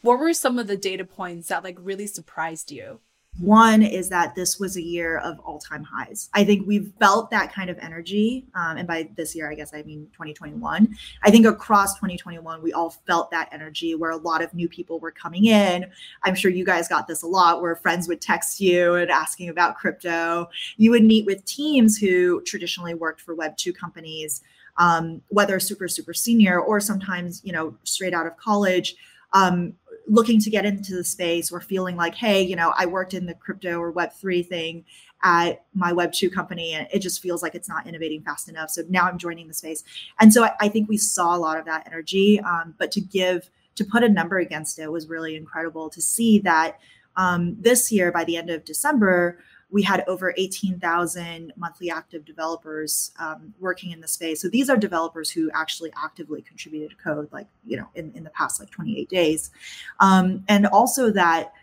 What 0.00 0.18
were 0.18 0.32
some 0.32 0.58
of 0.58 0.66
the 0.66 0.76
data 0.76 1.04
points 1.04 1.48
that 1.48 1.62
like 1.62 1.76
really 1.80 2.06
surprised 2.06 2.72
you? 2.72 3.00
One 3.38 3.82
is 3.82 4.10
that 4.10 4.34
this 4.34 4.60
was 4.60 4.76
a 4.76 4.82
year 4.82 5.16
of 5.18 5.40
all 5.40 5.58
time 5.58 5.82
highs. 5.82 6.28
I 6.34 6.44
think 6.44 6.66
we've 6.66 6.92
felt 7.00 7.30
that 7.30 7.50
kind 7.50 7.70
of 7.70 7.78
energy. 7.78 8.44
Um, 8.54 8.76
and 8.76 8.86
by 8.86 9.08
this 9.16 9.34
year, 9.34 9.50
I 9.50 9.54
guess 9.54 9.72
I 9.72 9.82
mean 9.84 10.06
2021. 10.12 10.94
I 11.22 11.30
think 11.30 11.46
across 11.46 11.94
2021, 11.94 12.62
we 12.62 12.74
all 12.74 12.90
felt 12.90 13.30
that 13.30 13.48
energy 13.50 13.94
where 13.94 14.10
a 14.10 14.18
lot 14.18 14.42
of 14.42 14.52
new 14.52 14.68
people 14.68 15.00
were 15.00 15.10
coming 15.10 15.46
in. 15.46 15.86
I'm 16.24 16.34
sure 16.34 16.50
you 16.50 16.66
guys 16.66 16.88
got 16.88 17.08
this 17.08 17.22
a 17.22 17.26
lot 17.26 17.62
where 17.62 17.74
friends 17.74 18.06
would 18.06 18.20
text 18.20 18.60
you 18.60 18.96
and 18.96 19.10
asking 19.10 19.48
about 19.48 19.78
crypto. 19.78 20.50
You 20.76 20.90
would 20.90 21.04
meet 21.04 21.24
with 21.24 21.42
teams 21.46 21.96
who 21.96 22.42
traditionally 22.42 22.92
worked 22.92 23.22
for 23.22 23.34
Web2 23.34 23.74
companies, 23.74 24.42
um, 24.76 25.22
whether 25.28 25.58
super, 25.58 25.88
super 25.88 26.12
senior 26.12 26.60
or 26.60 26.80
sometimes, 26.80 27.40
you 27.44 27.52
know, 27.52 27.74
straight 27.84 28.12
out 28.12 28.26
of 28.26 28.36
college. 28.36 28.94
Um, 29.32 29.72
looking 30.06 30.40
to 30.40 30.50
get 30.50 30.64
into 30.64 30.94
the 30.94 31.04
space 31.04 31.52
or 31.52 31.60
feeling 31.60 31.96
like, 31.96 32.14
hey, 32.14 32.42
you 32.42 32.56
know, 32.56 32.72
I 32.76 32.86
worked 32.86 33.14
in 33.14 33.26
the 33.26 33.34
crypto 33.34 33.78
or 33.78 33.92
Web3 33.92 34.46
thing 34.46 34.84
at 35.22 35.64
my 35.74 35.92
Web2 35.92 36.32
company 36.32 36.72
and 36.72 36.88
it 36.92 36.98
just 36.98 37.22
feels 37.22 37.42
like 37.42 37.54
it's 37.54 37.68
not 37.68 37.86
innovating 37.86 38.22
fast 38.22 38.48
enough. 38.48 38.70
So 38.70 38.82
now 38.88 39.04
I'm 39.04 39.18
joining 39.18 39.48
the 39.48 39.54
space. 39.54 39.84
And 40.20 40.32
so 40.32 40.44
I, 40.44 40.52
I 40.60 40.68
think 40.68 40.88
we 40.88 40.96
saw 40.96 41.36
a 41.36 41.38
lot 41.38 41.58
of 41.58 41.64
that 41.66 41.86
energy. 41.86 42.40
Um, 42.40 42.74
but 42.78 42.90
to 42.92 43.00
give, 43.00 43.48
to 43.76 43.84
put 43.84 44.02
a 44.02 44.08
number 44.08 44.38
against 44.38 44.78
it 44.78 44.90
was 44.90 45.08
really 45.08 45.36
incredible 45.36 45.88
to 45.90 46.02
see 46.02 46.40
that 46.40 46.78
um, 47.16 47.56
this 47.60 47.92
year, 47.92 48.10
by 48.10 48.24
the 48.24 48.36
end 48.36 48.50
of 48.50 48.64
December, 48.64 49.38
we 49.72 49.82
had 49.82 50.04
over 50.06 50.34
18,000 50.36 51.52
monthly 51.56 51.90
active 51.90 52.26
developers 52.26 53.10
um, 53.18 53.54
working 53.58 53.90
in 53.90 54.00
the 54.00 54.06
space. 54.06 54.42
So 54.42 54.48
these 54.48 54.68
are 54.68 54.76
developers 54.76 55.30
who 55.30 55.50
actually 55.54 55.90
actively 55.96 56.42
contributed 56.42 57.02
code, 57.02 57.28
like 57.32 57.48
you 57.64 57.78
know, 57.78 57.88
in, 57.94 58.12
in 58.14 58.22
the 58.22 58.30
past 58.30 58.60
like 58.60 58.70
28 58.70 59.08
days, 59.08 59.50
um, 59.98 60.44
and 60.46 60.66
also 60.66 61.10
that 61.10 61.54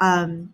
um, 0.00 0.52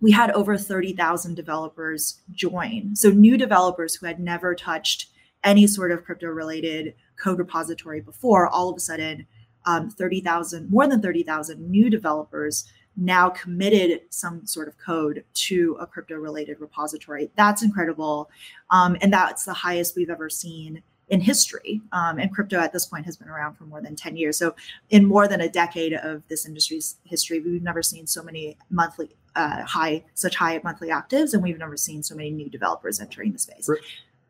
we 0.00 0.10
had 0.10 0.30
over 0.32 0.56
30,000 0.56 1.34
developers 1.34 2.20
join. 2.32 2.96
So 2.96 3.10
new 3.10 3.36
developers 3.36 3.94
who 3.94 4.06
had 4.06 4.18
never 4.18 4.54
touched 4.54 5.08
any 5.44 5.66
sort 5.66 5.92
of 5.92 6.04
crypto-related 6.04 6.94
code 7.22 7.38
repository 7.38 8.00
before, 8.00 8.48
all 8.48 8.70
of 8.70 8.76
a 8.76 8.80
sudden, 8.80 9.26
um, 9.66 9.90
30,000, 9.90 10.70
more 10.70 10.86
than 10.86 11.00
30,000 11.00 11.70
new 11.70 11.90
developers 11.90 12.64
now 12.96 13.28
committed 13.28 14.02
some 14.10 14.46
sort 14.46 14.68
of 14.68 14.78
code 14.78 15.24
to 15.34 15.76
a 15.80 15.86
crypto 15.86 16.16
related 16.16 16.60
repository. 16.60 17.30
That's 17.36 17.62
incredible. 17.62 18.30
Um, 18.70 18.96
and 19.00 19.12
that's 19.12 19.44
the 19.44 19.52
highest 19.52 19.96
we've 19.96 20.10
ever 20.10 20.30
seen 20.30 20.82
in 21.08 21.20
history. 21.20 21.80
Um, 21.92 22.18
and 22.18 22.32
crypto 22.32 22.58
at 22.58 22.72
this 22.72 22.86
point 22.86 23.04
has 23.06 23.16
been 23.16 23.28
around 23.28 23.54
for 23.54 23.64
more 23.64 23.80
than 23.80 23.94
10 23.94 24.16
years. 24.16 24.38
So, 24.38 24.54
in 24.90 25.04
more 25.04 25.28
than 25.28 25.42
a 25.42 25.48
decade 25.48 25.92
of 25.92 26.26
this 26.28 26.46
industry's 26.46 26.96
history, 27.04 27.40
we've 27.40 27.62
never 27.62 27.82
seen 27.82 28.06
so 28.06 28.22
many 28.22 28.56
monthly 28.70 29.10
uh, 29.36 29.62
high, 29.64 30.04
such 30.14 30.36
high 30.36 30.60
monthly 30.64 30.88
actives, 30.88 31.34
and 31.34 31.42
we've 31.42 31.58
never 31.58 31.76
seen 31.76 32.02
so 32.02 32.14
many 32.14 32.30
new 32.30 32.48
developers 32.48 33.00
entering 33.00 33.32
the 33.32 33.38
space. 33.38 33.68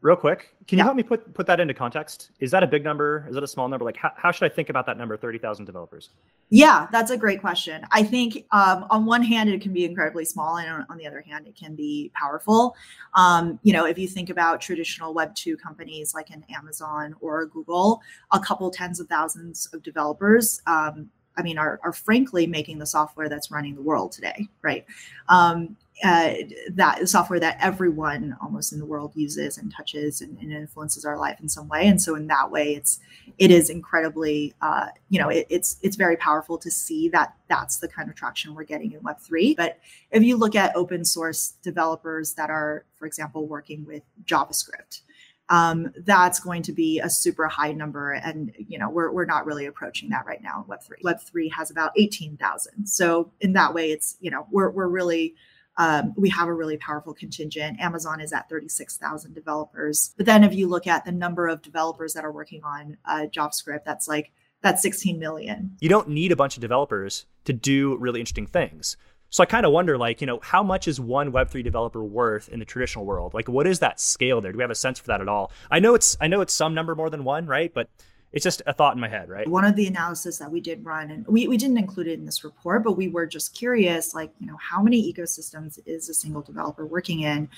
Real 0.05 0.17
quick, 0.17 0.55
can 0.69 0.77
you 0.77 0.85
help 0.85 0.97
me 0.97 1.03
put 1.03 1.33
put 1.33 1.47
that 1.47 1.61
into 1.61 1.73
context? 1.73 2.31
Is 2.39 2.51
that 2.51 2.63
a 2.63 2.67
big 2.67 2.85
number? 2.85 3.25
Is 3.27 3.37
that 3.37 3.43
a 3.43 3.49
small 3.49 3.69
number? 3.69 3.87
Like, 3.87 3.97
how, 3.97 4.13
how 4.17 4.31
should 4.33 4.45
I 4.45 4.55
think 4.55 4.69
about 4.69 4.85
that 4.85 4.99
number, 4.99 5.17
thirty 5.17 5.39
thousand 5.39 5.65
developers? 5.65 6.11
Yeah, 6.51 6.89
that's 6.93 7.11
a 7.11 7.17
great 7.17 7.41
question. 7.41 7.87
I 7.91 8.03
think 8.03 8.45
um, 8.53 8.85
on 8.91 9.07
one 9.07 9.23
hand, 9.23 9.49
it 9.49 9.63
can 9.63 9.73
be 9.73 9.87
incredibly 9.87 10.27
small, 10.27 10.59
and 10.59 10.69
on, 10.69 10.87
on 10.91 10.99
the 10.99 11.07
other 11.07 11.23
hand, 11.23 11.47
it 11.47 11.57
can 11.57 11.75
be 11.75 12.13
powerful. 12.15 12.77
Um, 13.15 13.59
you 13.63 13.73
know, 13.73 13.87
if 13.87 13.97
you 13.97 14.07
think 14.07 14.29
about 14.29 14.61
traditional 14.61 15.15
Web 15.15 15.35
two 15.35 15.57
companies 15.57 16.13
like 16.13 16.29
an 16.29 16.45
Amazon 16.55 17.15
or 17.23 17.47
Google, 17.47 18.03
a 18.31 18.39
couple 18.39 18.71
tens 18.71 19.01
of 19.01 19.09
thousands 19.09 19.71
of 19.73 19.83
developers. 19.83 20.61
Um, 20.67 21.09
I 21.39 21.43
mean, 21.43 21.57
are, 21.57 21.81
are 21.83 21.95
frankly 21.95 22.47
making 22.47 22.79
the 22.79 22.87
software 22.87 23.29
that's 23.31 23.51
running 23.51 23.75
the 23.75 23.83
world 23.83 24.13
today, 24.13 24.49
right? 24.61 24.85
Um, 25.31 25.77
uh, 26.03 26.35
that 26.71 27.09
software 27.09 27.39
that 27.39 27.57
everyone 27.61 28.37
almost 28.43 28.73
in 28.73 28.81
the 28.81 28.85
world 28.85 29.13
uses 29.15 29.59
and 29.59 29.73
touches 29.73 30.21
and, 30.21 30.37
and, 30.39 30.53
influences 30.53 31.05
our 31.05 31.17
life 31.17 31.39
in 31.41 31.49
some 31.49 31.69
way. 31.69 31.87
And 31.87 32.03
so 32.03 32.17
in 32.17 32.27
that 32.27 32.51
way, 32.51 32.75
it's 32.75 32.99
it 33.39 33.53
is 33.53 33.71
incredibly, 33.71 34.55
uh, 34.61 34.89
you 35.09 35.21
know, 35.21 35.29
it, 35.29 35.47
it's 35.51 35.79
it's 35.83 35.95
very 35.95 36.17
powerful 36.17 36.59
to 36.59 36.71
see 36.71 37.09
that 37.11 37.37
that's 37.49 37.79
the 37.79 37.87
kind 37.87 38.11
of 38.11 38.17
traction 38.17 38.55
we're 38.55 38.65
getting 38.65 38.93
in 38.93 39.03
Web 39.03 39.21
three. 39.21 39.55
But 39.55 39.79
if 40.11 40.25
you 40.25 40.37
look 40.37 40.57
at 40.57 40.75
open 40.75 41.05
source 41.05 41.55
developers 41.63 42.35
that 42.35 42.51
are, 42.51 42.85
for 42.97 43.07
example, 43.07 43.47
working 43.47 43.85
with 43.87 44.03
JavaScript, 44.25 45.03
um, 45.49 45.93
that's 46.05 46.41
going 46.41 46.63
to 46.63 46.73
be 46.73 47.01
a 47.01 47.11
super 47.11 47.47
high 47.47 47.73
number. 47.73 48.13
And, 48.13 48.53
you 48.57 48.79
know, 48.79 48.89
we're, 48.89 49.13
we're 49.13 49.27
not 49.27 49.47
really 49.47 49.67
approaching 49.67 50.09
that 50.11 50.25
right 50.27 50.43
now 50.43 50.65
in 50.67 50.75
Web3. 50.75 51.03
Web3 51.05 51.53
has 51.53 51.71
about 51.71 51.93
18,000. 51.97 52.87
So 52.87 53.31
in 53.41 53.53
that 53.53 53.75
way, 53.75 53.91
it's, 53.91 54.17
you 54.21 54.31
know, 54.31 54.47
we're, 54.51 54.71
we're 54.71 54.89
really, 54.89 55.35
um, 55.77 56.15
we 56.17 56.29
have 56.31 56.49
a 56.49 56.53
really 56.53 56.77
powerful 56.77 57.15
contingent. 57.15 57.81
Amazon 57.81 58.21
is 58.21 58.33
at 58.33 58.49
36,000 58.49 59.35
developers. 59.35 60.15
But 60.17 60.27
then 60.27 60.45
if 60.45 60.55
you 60.55 60.69
look 60.69 60.87
at 60.87 61.05
the 61.05 61.13
number 61.13 61.49
of 61.49 61.63
developers 61.63 62.15
that 62.15 62.25
are 62.25 62.33
working 62.33 62.63
on 62.65 62.97
uh, 63.05 63.27
JavaScript, 63.35 63.85
that's 63.85 64.07
like, 64.09 64.33
that's 64.63 64.83
16 64.83 65.19
million. 65.19 65.77
You 65.81 65.89
don't 65.89 66.09
need 66.09 66.33
a 66.33 66.37
bunch 66.37 66.57
of 66.57 66.61
developers 66.61 67.27
to 67.45 67.53
do 67.53 67.97
really 67.99 68.21
interesting 68.21 68.47
things. 68.47 68.97
So 69.35 69.43
I 69.43 69.47
kind 69.47 69.67
of 69.67 69.73
wonder, 69.73 69.99
like, 69.99 70.21
you 70.21 70.29
know, 70.29 70.39
how 70.43 70.63
much 70.63 70.87
is 70.87 71.01
one 71.01 71.33
Web3 71.33 71.65
developer 71.65 72.05
worth 72.05 72.49
in 72.49 72.61
the 72.61 72.65
traditional 72.65 73.05
world? 73.05 73.35
Like, 73.35 73.49
what 73.49 73.67
is 73.67 73.81
that 73.81 73.99
scale 73.99 74.41
there? 74.41 74.53
Do 74.53 74.59
we 74.59 74.63
have 74.63 74.71
a 74.71 74.77
sense 74.77 75.01
for 75.01 75.09
that 75.09 75.21
at 75.21 75.29
all? 75.29 75.51
I 75.73 75.81
know 75.81 75.95
it's 75.97 76.17
I 76.21 76.29
know 76.29 76.41
it's 76.41 76.55
some 76.55 76.73
number 76.73 76.95
more 76.95 77.11
than 77.11 77.25
one, 77.25 77.47
right? 77.47 77.75
But 77.75 77.91
it's 78.35 78.43
just 78.43 78.63
a 78.67 78.73
thought 78.73 78.95
in 78.95 79.01
my 79.01 79.09
head, 79.09 79.29
right? 79.29 79.47
One 79.49 79.65
of 79.65 79.77
the 79.77 79.87
analysis 79.87 80.39
that 80.39 80.51
we 80.51 80.61
did 80.61 80.85
run, 80.85 81.11
and 81.11 81.27
we, 81.29 81.47
we 81.47 81.57
didn't 81.57 81.79
include 81.79 82.09
it 82.09 82.19
in 82.19 82.27
this 82.27 82.43
report, 82.43 82.83
but 82.83 82.93
we 82.93 83.09
were 83.09 83.27
just 83.27 83.55
curious, 83.55 84.13
like, 84.13 84.33
you 84.41 84.47
know, 84.47 84.57
how 84.61 84.83
many 84.83 85.13
ecosystems 85.13 85.79
is 85.87 86.09
a 86.09 86.15
single 86.15 86.43
developer 86.43 86.85
working 86.85 87.21
in? 87.21 87.49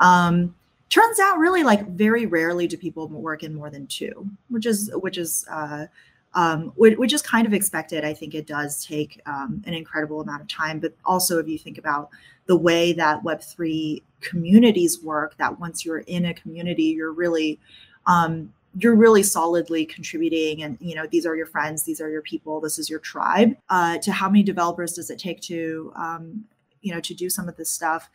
Um, 0.00 0.54
turns 0.88 1.20
out 1.20 1.38
really 1.38 1.62
like 1.62 1.86
very 1.88 2.26
rarely 2.26 2.66
do 2.66 2.76
people 2.76 3.08
work 3.08 3.42
in 3.42 3.54
more 3.54 3.70
than 3.70 3.86
two, 3.86 4.26
which 4.48 4.66
is 4.66 4.90
which 4.94 5.18
is 5.18 5.46
uh, 5.50 5.86
um, 6.34 6.72
which 6.76 7.12
is 7.12 7.20
kind 7.20 7.46
of 7.46 7.52
expected. 7.52 8.04
I 8.04 8.14
think 8.14 8.34
it 8.34 8.46
does 8.46 8.84
take 8.84 9.20
um, 9.26 9.62
an 9.66 9.74
incredible 9.74 10.22
amount 10.22 10.42
of 10.42 10.48
time. 10.48 10.80
But 10.80 10.94
also, 11.04 11.38
if 11.38 11.46
you 11.46 11.58
think 11.58 11.76
about 11.76 12.08
the 12.46 12.56
way 12.56 12.94
that 12.94 13.22
Web3 13.22 14.02
communities 14.20 15.02
work, 15.02 15.36
that 15.36 15.60
once 15.60 15.84
you're 15.84 15.98
in 15.98 16.24
a 16.24 16.34
community, 16.34 16.84
you're 16.84 17.12
really 17.12 17.60
um, 18.06 18.52
you're 18.78 18.96
really 18.96 19.22
solidly 19.22 19.84
contributing 19.84 20.62
and 20.62 20.78
you 20.80 20.94
know 20.94 21.06
these 21.06 21.26
are 21.26 21.36
your 21.36 21.46
friends 21.46 21.82
these 21.82 22.00
are 22.00 22.08
your 22.08 22.22
people 22.22 22.60
this 22.60 22.78
is 22.78 22.88
your 22.88 23.00
tribe. 23.00 23.56
Uh, 23.68 23.98
to 23.98 24.12
how 24.12 24.28
many 24.28 24.42
developers 24.42 24.94
does 24.94 25.10
it 25.10 25.18
take 25.18 25.40
to 25.42 25.92
um, 25.96 26.44
you 26.80 26.92
know 26.92 27.00
to 27.00 27.14
do 27.14 27.28
some 27.28 27.48
of 27.48 27.56
this 27.56 27.70
stuff? 27.70 28.08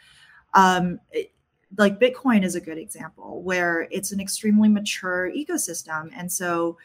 Um, 0.53 0.99
it, 1.11 1.31
like 1.77 1.99
bitcoin 1.99 2.43
is 2.43 2.55
a 2.55 2.61
good 2.61 2.77
example 2.77 3.41
where 3.41 3.87
it's 3.91 4.11
an 4.11 4.19
extremely 4.19 4.69
mature 4.69 5.31
ecosystem. 5.31 6.09
And 6.15 6.31
so 6.31 6.77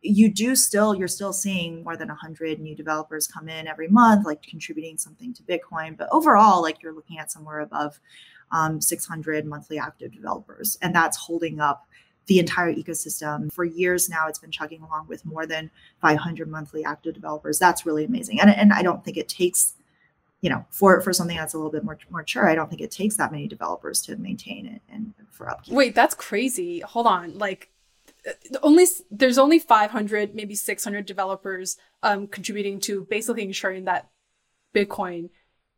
you 0.00 0.32
do 0.32 0.54
still 0.54 0.94
you're 0.94 1.08
still 1.08 1.32
seeing 1.32 1.82
more 1.82 1.96
than 1.96 2.08
100 2.08 2.60
new 2.60 2.76
developers 2.76 3.26
come 3.26 3.48
in 3.48 3.66
every 3.66 3.88
month 3.88 4.24
like 4.24 4.40
contributing 4.42 4.96
something 4.96 5.34
to 5.34 5.42
bitcoin. 5.42 5.96
But 5.96 6.08
overall 6.12 6.62
like 6.62 6.82
you're 6.82 6.94
looking 6.94 7.18
at 7.18 7.32
somewhere 7.32 7.60
above 7.60 7.98
um, 8.52 8.80
600 8.80 9.44
monthly 9.44 9.78
active 9.78 10.12
developers 10.12 10.78
and 10.82 10.94
that's 10.94 11.16
holding 11.16 11.60
up 11.60 11.86
the 12.28 12.38
entire 12.38 12.72
ecosystem. 12.72 13.52
For 13.52 13.64
years 13.64 14.08
now 14.08 14.28
it's 14.28 14.38
been 14.38 14.50
chugging 14.50 14.82
along 14.82 15.08
with 15.08 15.26
more 15.26 15.46
than 15.46 15.70
500 16.00 16.48
monthly 16.48 16.84
active 16.84 17.14
developers. 17.14 17.58
That's 17.58 17.84
really 17.84 18.04
amazing. 18.04 18.40
And, 18.40 18.50
and 18.50 18.72
i 18.72 18.82
don't 18.82 19.04
think 19.04 19.16
it 19.16 19.28
takes 19.28 19.74
you 20.40 20.48
know 20.48 20.64
for 20.70 21.00
for 21.00 21.12
something 21.12 21.36
that's 21.36 21.54
a 21.54 21.56
little 21.56 21.72
bit 21.72 21.82
more, 21.82 21.98
mature 22.10 22.48
i 22.48 22.54
don't 22.54 22.68
think 22.68 22.80
it 22.80 22.92
takes 22.92 23.16
that 23.16 23.32
many 23.32 23.48
developers 23.48 24.00
to 24.02 24.16
maintain 24.16 24.66
it 24.66 24.82
and 24.88 25.14
for 25.38 25.50
upkeep. 25.50 25.74
Wait 25.74 25.94
that's 25.94 26.14
crazy. 26.14 26.80
Hold 26.80 27.06
on. 27.06 27.38
Like 27.38 27.70
only 28.62 28.86
there's 29.10 29.38
only 29.38 29.58
500 29.58 30.34
maybe 30.34 30.54
600 30.54 31.06
developers 31.06 31.76
um, 32.02 32.26
contributing 32.26 32.80
to 32.80 33.04
basically 33.08 33.44
ensuring 33.44 33.84
that 33.84 34.10
bitcoin 34.74 35.30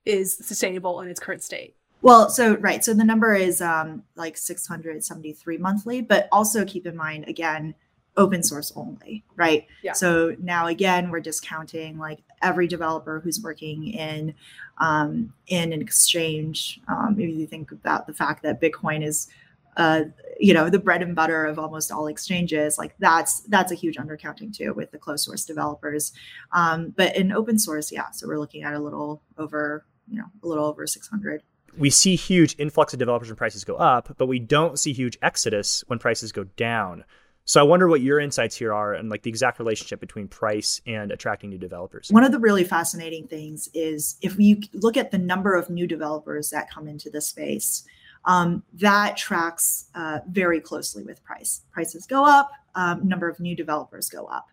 is 0.05 0.37
sustainable 0.37 1.01
in 1.01 1.09
its 1.09 1.21
current 1.21 1.43
state 1.43 1.77
well 2.03 2.31
so 2.31 2.57
right 2.57 2.85
so 2.85 2.95
the 2.95 3.05
number 3.05 3.35
is 3.35 3.61
um, 3.61 4.03
like 4.17 4.37
673 4.37 5.59
monthly 5.59 6.01
but 6.01 6.29
also 6.33 6.65
keep 6.65 6.87
in 6.87 6.97
mind 6.97 7.27
again 7.29 7.75
open 8.17 8.43
source 8.43 8.73
only 8.77 9.25
right? 9.37 9.67
Yeah. 9.83 9.93
so 9.93 10.37
now 10.41 10.67
again 10.67 11.11
we're 11.11 11.21
discounting 11.21 11.99
like 11.99 12.21
every 12.43 12.67
developer 12.67 13.21
who's 13.21 13.41
working 13.41 13.89
in 13.89 14.35
um, 14.79 15.33
in 15.49 15.73
an 15.73 15.83
exchange. 15.83 16.81
Um, 16.89 17.17
if 17.19 17.29
you 17.29 17.47
think 17.47 17.71
about 17.73 18.07
the 18.07 18.15
fact 18.15 18.43
that 18.43 18.61
bitcoin 18.61 19.05
is 19.05 19.29
uh, 19.77 20.05
you 20.39 20.53
know 20.53 20.69
the 20.69 20.79
bread 20.79 21.03
and 21.03 21.15
butter 21.15 21.47
of 21.47 21.59
almost 21.59 21.93
all 21.93 22.09
exchanges 22.09 22.77
like 22.77 22.95
that's 22.99 23.41
that's 23.43 23.73
a 23.73 23.77
huge 23.77 23.97
undercounting 23.97 24.55
too 24.55 24.75
with 24.75 24.91
the 24.91 24.99
closed 24.99 25.25
source 25.25 25.45
developers. 25.45 26.13
Um, 26.53 26.93
but 26.97 27.17
in 27.17 27.33
open 27.33 27.59
source 27.59 27.93
yeah 27.93 28.11
so 28.11 28.27
we're 28.27 28.39
looking 28.39 28.65
at 28.65 28.75
a 28.75 28.79
little 28.79 29.23
over 29.39 29.85
you 30.09 30.19
know 30.19 30.27
a 30.43 30.47
little 30.47 30.65
over 30.65 30.87
600 30.87 31.43
we 31.79 31.91
see 31.91 32.17
huge 32.17 32.55
influx 32.59 32.93
of 32.93 32.99
developers 32.99 33.29
when 33.29 33.37
prices 33.37 33.65
go 33.65 33.77
up 33.77 34.15
but 34.19 34.27
we 34.27 34.39
don't 34.39 34.79
see 34.79 34.93
huge 34.93 35.19
exodus 35.23 35.85
when 35.87 35.99
prices 35.99 36.33
go 36.33 36.45
down 36.57 37.05
so 37.51 37.61
I 37.61 37.65
wonder 37.65 37.89
what 37.89 38.01
your 38.01 38.21
insights 38.21 38.55
here 38.55 38.73
are 38.73 38.95
and 38.95 39.11
like 39.11 39.23
the 39.23 39.31
exact 39.31 39.59
relationship 39.59 39.99
between 39.99 40.29
price 40.29 40.81
and 40.87 41.11
attracting 41.11 41.51
new 41.51 41.59
developers. 41.59 42.09
One 42.11 42.23
of 42.23 42.31
the 42.31 42.39
really 42.39 42.63
fascinating 42.63 43.27
things 43.27 43.69
is 43.75 44.17
if 44.23 44.39
you 44.39 44.61
look 44.73 44.97
at 44.97 45.11
the 45.11 45.19
number 45.19 45.55
of 45.55 45.69
new 45.69 45.89
developers 45.89 46.51
that 46.51 46.71
come 46.71 46.87
into 46.87 47.11
the 47.11 47.21
space, 47.21 47.83
um, 48.25 48.63
that 48.75 49.17
tracks 49.17 49.87
uh, 49.95 50.21
very 50.29 50.61
closely 50.61 51.03
with 51.03 51.23
price. 51.25 51.63
Prices 51.73 52.07
go 52.07 52.25
up, 52.25 52.51
um, 52.75 53.07
number 53.07 53.29
of 53.29 53.41
new 53.41 53.57
developers 53.57 54.09
go 54.09 54.27
up. 54.27 54.49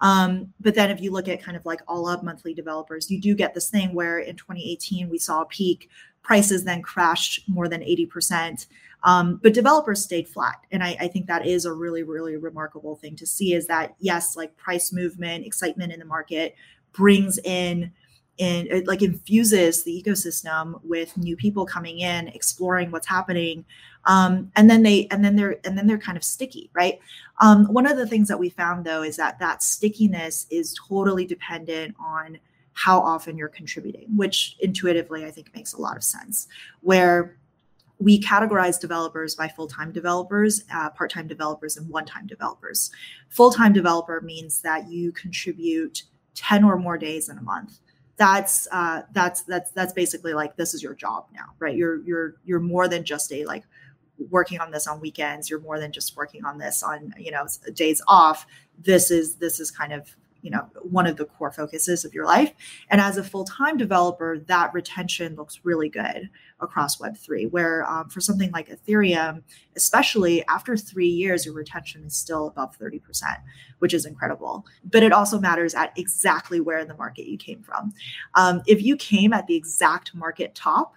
Um, 0.00 0.52
but 0.60 0.74
then 0.74 0.90
if 0.90 1.00
you 1.00 1.10
look 1.10 1.28
at 1.28 1.42
kind 1.42 1.56
of 1.56 1.66
like 1.66 1.80
all 1.88 2.06
up 2.06 2.22
monthly 2.22 2.54
developers, 2.54 3.10
you 3.10 3.20
do 3.20 3.34
get 3.34 3.54
this 3.54 3.68
thing 3.68 3.94
where 3.94 4.20
in 4.20 4.36
2018 4.36 5.08
we 5.08 5.18
saw 5.18 5.42
a 5.42 5.46
peak, 5.46 5.90
prices 6.22 6.64
then 6.64 6.82
crashed 6.82 7.48
more 7.48 7.68
than 7.68 7.80
80%. 7.80 8.66
Um, 9.04 9.40
but 9.42 9.54
developers 9.54 10.02
stayed 10.02 10.28
flat. 10.28 10.56
And 10.70 10.82
I, 10.82 10.96
I 11.00 11.08
think 11.08 11.26
that 11.26 11.46
is 11.46 11.64
a 11.64 11.72
really, 11.72 12.02
really 12.02 12.36
remarkable 12.36 12.96
thing 12.96 13.16
to 13.16 13.26
see 13.26 13.54
is 13.54 13.66
that, 13.68 13.94
yes, 13.98 14.36
like 14.36 14.56
price 14.56 14.92
movement, 14.92 15.46
excitement 15.46 15.92
in 15.92 15.98
the 15.98 16.04
market 16.04 16.54
brings 16.92 17.38
in 17.38 17.92
and 18.38 18.68
it 18.68 18.86
like 18.86 19.02
infuses 19.02 19.82
the 19.84 20.02
ecosystem 20.02 20.80
with 20.84 21.16
new 21.16 21.36
people 21.36 21.66
coming 21.66 22.00
in 22.00 22.28
exploring 22.28 22.90
what's 22.90 23.06
happening 23.06 23.64
um, 24.04 24.50
and 24.56 24.70
then 24.70 24.82
they 24.82 25.06
and 25.10 25.24
then 25.24 25.36
they're 25.36 25.56
and 25.64 25.76
then 25.76 25.86
they're 25.86 25.98
kind 25.98 26.16
of 26.16 26.24
sticky 26.24 26.70
right? 26.72 26.98
Um, 27.40 27.66
one 27.66 27.86
of 27.86 27.96
the 27.96 28.06
things 28.06 28.28
that 28.28 28.38
we 28.38 28.48
found 28.48 28.84
though 28.84 29.02
is 29.02 29.16
that 29.16 29.38
that 29.38 29.62
stickiness 29.62 30.46
is 30.50 30.78
totally 30.88 31.24
dependent 31.24 31.94
on 32.00 32.38
how 32.72 33.00
often 33.00 33.36
you're 33.36 33.48
contributing 33.48 34.06
which 34.14 34.56
intuitively 34.60 35.24
i 35.24 35.32
think 35.32 35.52
makes 35.52 35.72
a 35.72 35.80
lot 35.80 35.96
of 35.96 36.04
sense 36.04 36.46
where 36.80 37.36
we 37.98 38.20
categorize 38.20 38.80
developers 38.80 39.34
by 39.34 39.48
full-time 39.48 39.92
developers 39.92 40.64
uh, 40.72 40.90
part-time 40.90 41.26
developers 41.26 41.76
and 41.76 41.88
one-time 41.88 42.26
developers. 42.26 42.90
Full-time 43.28 43.72
developer 43.72 44.20
means 44.20 44.62
that 44.62 44.88
you 44.88 45.12
contribute 45.12 46.04
10 46.34 46.64
or 46.64 46.78
more 46.78 46.96
days 46.96 47.28
in 47.28 47.38
a 47.38 47.42
month 47.42 47.80
that's 48.18 48.66
uh, 48.72 49.02
that's 49.12 49.42
that's 49.42 49.70
that's 49.70 49.92
basically 49.92 50.34
like 50.34 50.56
this 50.56 50.74
is 50.74 50.82
your 50.82 50.94
job 50.94 51.26
now, 51.32 51.54
right? 51.60 51.76
You're 51.76 52.02
you're 52.02 52.34
you're 52.44 52.60
more 52.60 52.88
than 52.88 53.04
just 53.04 53.32
a 53.32 53.44
like 53.44 53.64
working 54.30 54.60
on 54.60 54.72
this 54.72 54.86
on 54.88 55.00
weekends. 55.00 55.48
You're 55.48 55.60
more 55.60 55.78
than 55.78 55.92
just 55.92 56.16
working 56.16 56.44
on 56.44 56.58
this 56.58 56.82
on 56.82 57.14
you 57.16 57.30
know 57.30 57.46
days 57.74 58.02
off. 58.08 58.44
This 58.76 59.10
is 59.12 59.36
this 59.36 59.60
is 59.60 59.70
kind 59.70 59.92
of 59.92 60.14
you 60.42 60.50
know 60.50 60.66
one 60.82 61.06
of 61.06 61.16
the 61.16 61.24
core 61.24 61.52
focuses 61.52 62.04
of 62.04 62.14
your 62.14 62.24
life. 62.24 62.52
And 62.90 63.00
as 63.00 63.16
a 63.16 63.24
full-time 63.24 63.76
developer 63.76 64.38
that 64.46 64.72
retention 64.74 65.36
looks 65.36 65.60
really 65.64 65.88
good 65.88 66.30
across 66.60 66.98
web3 66.98 67.50
where 67.50 67.88
um, 67.88 68.08
for 68.08 68.20
something 68.20 68.50
like 68.50 68.68
ethereum 68.68 69.42
especially 69.76 70.44
after 70.46 70.76
three 70.76 71.08
years 71.08 71.44
your 71.44 71.54
retention 71.54 72.04
is 72.04 72.16
still 72.16 72.48
above 72.48 72.76
30% 72.78 73.00
which 73.78 73.94
is 73.94 74.04
incredible. 74.04 74.66
But 74.84 75.02
it 75.02 75.12
also 75.12 75.38
matters 75.38 75.74
at 75.74 75.96
exactly 75.96 76.60
where 76.60 76.78
in 76.78 76.88
the 76.88 76.96
market 76.96 77.26
you 77.26 77.38
came 77.38 77.62
from. 77.62 77.92
Um, 78.34 78.62
if 78.66 78.82
you 78.82 78.96
came 78.96 79.32
at 79.32 79.46
the 79.46 79.56
exact 79.56 80.14
market 80.14 80.54
top 80.54 80.94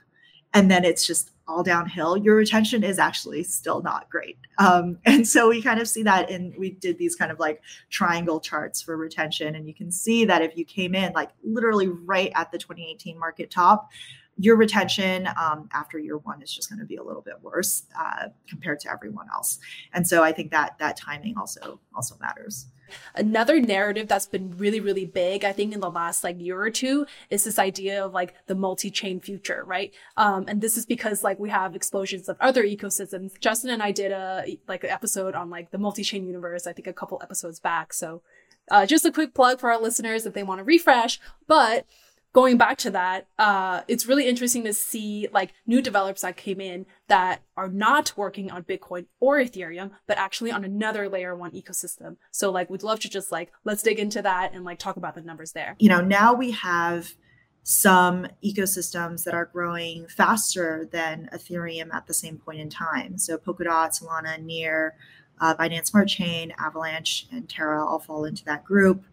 and 0.54 0.70
then 0.70 0.84
it's 0.84 1.08
just 1.08 1.32
all 1.52 1.64
downhill, 1.64 2.18
your 2.18 2.36
retention 2.36 2.84
is 2.84 2.98
actually 2.98 3.44
still 3.44 3.82
not 3.82 4.10
great. 4.10 4.38
Um, 4.58 4.98
and 5.06 5.28
so 5.28 5.50
we 5.50 5.62
kind 5.62 5.80
of 5.80 5.88
see 5.88 6.04
that 6.04 6.30
in 6.30 6.54
we 6.58 6.72
did 6.72 6.98
these 6.98 7.16
kind 7.16 7.32
of 7.32 7.40
like 7.40 7.62
triangle 7.90 8.40
charts 8.40 8.82
for 8.82 8.98
retention. 8.98 9.56
And 9.56 9.68
you 9.68 9.74
can 9.74 9.92
see 9.92 10.26
that 10.26 10.42
if 10.42 10.58
you 10.58 10.66
came 10.66 10.96
in 10.96 11.14
like 11.14 11.30
literally 11.44 11.88
right 11.88 12.32
at 12.36 12.52
the 12.52 12.58
2018 12.58 13.20
market 13.20 13.52
top, 13.52 13.90
your 14.42 14.56
retention 14.56 15.28
um, 15.38 15.70
after 15.72 16.00
year 16.00 16.18
one 16.18 16.42
is 16.42 16.52
just 16.52 16.68
going 16.68 16.80
to 16.80 16.86
be 16.86 16.96
a 16.96 17.04
little 17.04 17.22
bit 17.22 17.36
worse 17.42 17.84
uh, 18.00 18.30
compared 18.50 18.80
to 18.80 18.92
everyone 18.92 19.28
else. 19.32 19.60
And 19.94 20.08
so 20.08 20.24
I 20.24 20.32
think 20.32 20.50
that 20.52 20.80
that 20.80 20.98
timing 20.98 21.38
also 21.38 21.80
also 21.96 22.16
matters. 22.20 22.68
Another 23.16 23.62
narrative 23.62 24.08
that's 24.08 24.26
been 24.26 24.58
really, 24.58 24.80
really 24.80 25.06
big, 25.06 25.46
I 25.46 25.54
think, 25.54 25.74
in 25.74 25.80
the 25.80 25.92
last 25.92 26.24
like 26.24 26.42
year 26.42 26.60
or 26.60 26.72
two 26.72 27.06
is 27.30 27.44
this 27.44 27.60
idea 27.60 28.04
of 28.04 28.14
like 28.14 28.34
the 28.48 28.56
multi-chain 28.56 29.22
future, 29.22 29.64
right? 29.66 29.94
Um, 30.18 30.46
and 30.48 30.60
this 30.60 30.76
is 30.76 30.86
because 30.86 31.24
like 31.24 31.40
we 31.40 31.50
have 31.52 31.76
explosions 31.76 32.28
of 32.28 32.38
other 32.42 32.64
ecosystems. 32.64 33.40
Justin 33.40 33.70
and 33.70 33.84
I 33.84 33.92
did 33.92 34.12
a 34.12 34.58
like 34.68 34.84
an 34.84 34.90
episode 34.90 35.36
on 35.36 35.50
like 35.50 35.72
the 35.72 35.78
multi-chain 35.78 36.26
universe, 36.26 36.66
I 36.66 36.74
think 36.74 36.88
a 36.88 36.94
couple 36.94 37.20
episodes 37.22 37.60
back. 37.60 37.94
So 37.94 38.24
uh, 38.70 38.86
just 38.86 39.06
a 39.06 39.12
quick 39.12 39.34
plug 39.34 39.60
for 39.60 39.72
our 39.72 39.80
listeners 39.80 40.26
if 40.26 40.34
they 40.34 40.44
want 40.44 40.60
to 40.60 40.64
refresh. 40.64 41.20
But 41.48 41.86
going 42.34 42.58
back 42.58 42.78
to 42.78 42.92
that, 42.92 43.28
uh, 43.38 43.82
it's 43.88 44.08
really 44.08 44.28
interesting 44.28 44.64
to 44.64 44.74
see 44.74 45.28
like 45.34 45.54
new 45.66 45.82
developers 45.82 46.22
that 46.22 46.38
came 46.38 46.62
in 46.62 46.86
that 47.08 47.42
are 47.58 47.68
not 47.68 48.14
working 48.16 48.50
on 48.50 48.64
Bitcoin 48.64 49.06
or 49.20 49.38
Ethereum, 49.38 49.92
but 50.08 50.18
actually 50.18 50.52
on 50.52 50.64
another 50.64 51.10
layer 51.10 51.36
one 51.36 51.52
ecosystem. 51.52 52.18
So 52.32 52.50
like, 52.52 52.70
we'd 52.70 52.84
love 52.84 53.00
to 53.02 53.10
just 53.10 53.32
like, 53.32 53.52
let's 53.66 53.84
dig 53.84 54.00
into 54.00 54.22
that 54.22 54.54
and 54.54 54.64
like 54.64 54.80
talk 54.80 54.98
about 54.98 55.16
the 55.16 55.22
numbers 55.22 55.52
there. 55.52 55.76
You 55.80 55.90
know, 55.90 56.02
now 56.02 56.34
we 56.34 56.52
have 56.52 57.16
some 57.64 58.28
ecosystems 58.44 59.24
that 59.24 59.34
are 59.34 59.46
growing 59.46 60.08
faster 60.08 60.88
than 60.92 61.30
Ethereum 61.34 61.94
at 61.94 62.08
the 62.08 62.14
same 62.14 62.38
point 62.38 62.60
in 62.60 62.70
time. 62.70 63.18
So 63.18 63.38
Polkadot, 63.38 63.92
Solana, 64.02 64.42
Near, 64.42 64.96
uh, 65.40 65.56
Binance 65.56 65.88
Smart 65.88 66.08
Chain, 66.08 66.54
Avalanche, 66.58 67.28
and 67.32 67.48
Terra 67.50 67.86
all 67.86 68.00
fall 68.00 68.26
into 68.26 68.46
that 68.46 68.64
group. 68.64 69.04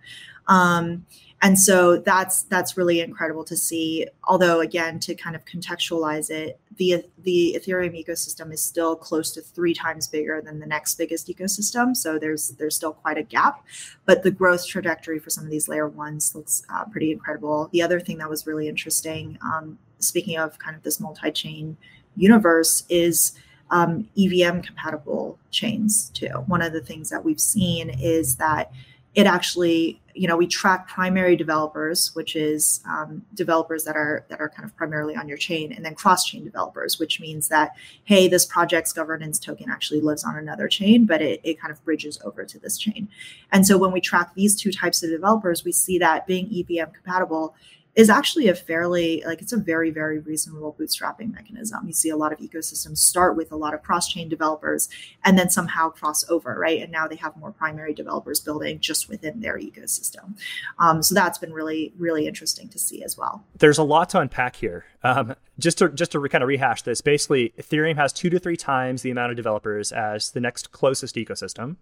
Um, 0.48 1.06
and 1.40 1.58
so 1.58 1.98
that's 1.98 2.42
that's 2.44 2.76
really 2.76 3.00
incredible 3.00 3.44
to 3.44 3.56
see. 3.56 4.06
Although 4.24 4.60
again 4.60 4.98
to 5.00 5.14
kind 5.14 5.36
of 5.36 5.44
contextualize 5.44 6.30
it 6.30 6.58
the 6.78 7.04
the 7.22 7.56
ethereum 7.58 7.94
ecosystem 7.94 8.52
is 8.52 8.62
still 8.62 8.96
close 8.96 9.30
to 9.32 9.42
three 9.42 9.74
times 9.74 10.08
bigger 10.08 10.40
than 10.40 10.58
the 10.58 10.66
next 10.66 10.94
biggest 10.94 11.28
ecosystem. 11.28 11.94
So 11.96 12.18
there's 12.18 12.50
there's 12.50 12.74
still 12.74 12.92
quite 12.92 13.18
a 13.18 13.22
gap. 13.22 13.64
But 14.06 14.22
the 14.22 14.30
growth 14.30 14.66
trajectory 14.66 15.18
for 15.18 15.30
some 15.30 15.44
of 15.44 15.50
these 15.50 15.68
layer 15.68 15.88
ones 15.88 16.34
looks 16.34 16.62
uh, 16.72 16.84
pretty 16.86 17.12
incredible. 17.12 17.68
The 17.72 17.82
other 17.82 18.00
thing 18.00 18.18
that 18.18 18.30
was 18.30 18.46
really 18.46 18.68
interesting 18.68 19.38
um, 19.42 19.78
speaking 19.98 20.38
of 20.38 20.58
kind 20.58 20.76
of 20.76 20.82
this 20.82 21.00
multi-chain 21.00 21.76
universe 22.16 22.84
is 22.88 23.32
um, 23.70 24.08
evm 24.16 24.64
compatible 24.64 25.38
chains 25.50 26.10
too. 26.10 26.28
One 26.46 26.62
of 26.62 26.72
the 26.72 26.80
things 26.80 27.10
that 27.10 27.24
we've 27.24 27.40
seen 27.40 27.90
is 27.90 28.36
that 28.36 28.72
it 29.18 29.26
actually 29.26 30.00
you 30.14 30.28
know 30.28 30.37
we 30.37 30.46
track 30.46 30.87
primary 30.87 31.34
developers 31.34 32.14
which 32.14 32.37
is 32.37 32.80
um, 32.88 33.20
developers 33.34 33.83
that 33.83 33.96
are 33.96 34.24
that 34.28 34.40
are 34.40 34.48
kind 34.48 34.64
of 34.64 34.76
primarily 34.76 35.16
on 35.16 35.26
your 35.28 35.37
chain 35.37 35.72
and 35.72 35.85
then 35.85 35.92
cross 35.96 36.24
chain 36.24 36.44
developers 36.44 37.00
which 37.00 37.18
means 37.18 37.48
that 37.48 37.72
hey 38.04 38.28
this 38.28 38.46
project's 38.46 38.92
governance 38.92 39.40
token 39.40 39.68
actually 39.68 40.00
lives 40.00 40.22
on 40.22 40.37
another 40.37 40.68
chain 40.68 41.04
but 41.04 41.20
it, 41.20 41.40
it 41.42 41.61
kind 41.61 41.72
of 41.72 41.85
bridges 41.85 42.20
over 42.24 42.44
to 42.44 42.61
this 42.61 42.78
chain. 42.78 43.09
And 43.50 43.66
so 43.66 43.76
when 43.76 43.90
we 43.90 44.00
track 44.00 44.35
these 44.37 44.54
two 44.54 44.70
types 44.70 45.02
of 45.02 45.11
developers 45.11 45.64
we 45.64 45.72
see 45.72 45.98
that 45.98 46.24
being 46.28 46.46
evm 46.50 46.94
compatible 46.94 47.57
is 47.98 48.08
actually 48.08 48.46
a 48.46 48.54
fairly 48.54 49.24
like 49.26 49.42
it's 49.42 49.52
a 49.52 49.56
very 49.56 49.90
very 49.90 50.20
reasonable 50.20 50.74
bootstrapping 50.78 51.34
mechanism. 51.34 51.84
You 51.84 51.92
see 51.92 52.11
a 52.11 52.16
lot 52.16 52.32
of 52.32 52.38
ecosystems 52.38 52.98
start 52.98 53.37
with 53.37 53.50
a 53.50 53.56
lot 53.56 53.74
of 53.74 53.82
cross-chain 53.82 54.28
developers 54.28 54.88
and 55.24 55.37
then 55.37 55.50
somehow 55.50 55.90
cross 55.90 56.24
over 56.30 56.54
right? 56.54 56.80
And 56.80 56.92
now 56.92 57.08
they 57.08 57.16
have 57.16 57.37
more 57.37 57.50
primary 57.50 57.92
developers 57.92 58.38
building 58.38 58.78
just 58.78 59.08
within 59.08 59.40
their 59.40 59.58
ecosystem. 59.58 60.38
Um, 60.78 61.02
so 61.02 61.12
that's 61.12 61.38
been 61.38 61.52
really 61.52 61.92
really 61.98 62.28
interesting 62.28 62.68
to 62.68 62.78
see 62.78 63.02
as 63.02 63.18
well. 63.18 63.44
There's 63.58 63.78
a 63.78 63.82
lot 63.82 64.11
to 64.11 64.20
unpack 64.20 64.54
here. 64.54 64.84
Um, 65.02 65.34
just 65.58 65.78
to 65.78 65.88
just 65.88 66.12
to 66.12 66.20
re- 66.20 66.28
kind 66.28 66.44
of 66.44 66.48
rehash 66.48 66.82
this 66.82 67.00
basically 67.00 67.52
ethereum 67.58 67.96
has 67.96 68.12
two 68.12 68.30
to 68.30 68.38
three 68.38 68.56
times 68.56 69.02
the 69.02 69.11
amount 69.11 69.32
of 69.32 69.37
developers 69.37 69.90
as 69.90 70.30
the 70.30 70.40
next 70.40 70.70
closest 70.70 71.16
ecosystem 71.16 71.76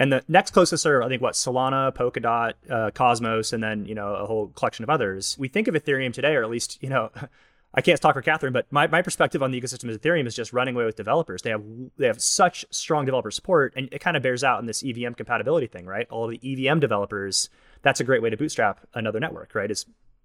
and 0.00 0.10
the 0.10 0.24
next 0.28 0.52
closest 0.52 0.86
are, 0.86 1.02
I 1.02 1.08
think, 1.08 1.20
what 1.20 1.34
Solana, 1.34 1.94
Polkadot, 1.94 2.54
uh, 2.70 2.90
Cosmos, 2.92 3.52
and 3.52 3.62
then 3.62 3.84
you 3.84 3.94
know 3.94 4.14
a 4.14 4.24
whole 4.24 4.48
collection 4.48 4.82
of 4.82 4.88
others. 4.88 5.36
We 5.38 5.46
think 5.46 5.68
of 5.68 5.74
Ethereum 5.74 6.12
today, 6.12 6.34
or 6.34 6.42
at 6.42 6.48
least 6.48 6.82
you 6.82 6.88
know, 6.88 7.10
I 7.74 7.82
can't 7.82 8.00
talk 8.00 8.14
for 8.14 8.22
Catherine, 8.22 8.54
but 8.54 8.66
my, 8.72 8.86
my 8.86 9.02
perspective 9.02 9.42
on 9.42 9.50
the 9.50 9.60
ecosystem 9.60 9.94
of 9.94 10.00
Ethereum 10.00 10.26
is 10.26 10.34
just 10.34 10.54
running 10.54 10.74
away 10.74 10.86
with 10.86 10.96
developers. 10.96 11.42
They 11.42 11.50
have 11.50 11.62
they 11.98 12.06
have 12.06 12.20
such 12.20 12.64
strong 12.70 13.04
developer 13.04 13.30
support, 13.30 13.74
and 13.76 13.90
it 13.92 14.00
kind 14.00 14.16
of 14.16 14.22
bears 14.22 14.42
out 14.42 14.58
in 14.58 14.66
this 14.66 14.82
EVM 14.82 15.12
compatibility 15.12 15.66
thing, 15.66 15.84
right? 15.84 16.08
All 16.08 16.26
the 16.26 16.40
EVM 16.42 16.78
developers, 16.78 17.50
that's 17.82 18.00
a 18.00 18.04
great 18.04 18.22
way 18.22 18.30
to 18.30 18.38
bootstrap 18.38 18.80
another 18.94 19.20
network, 19.20 19.54
right? 19.54 19.70
Is 19.70 19.84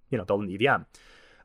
you 0.10 0.18
know 0.18 0.24
building 0.24 0.48
the 0.48 0.56
EVM. 0.56 0.84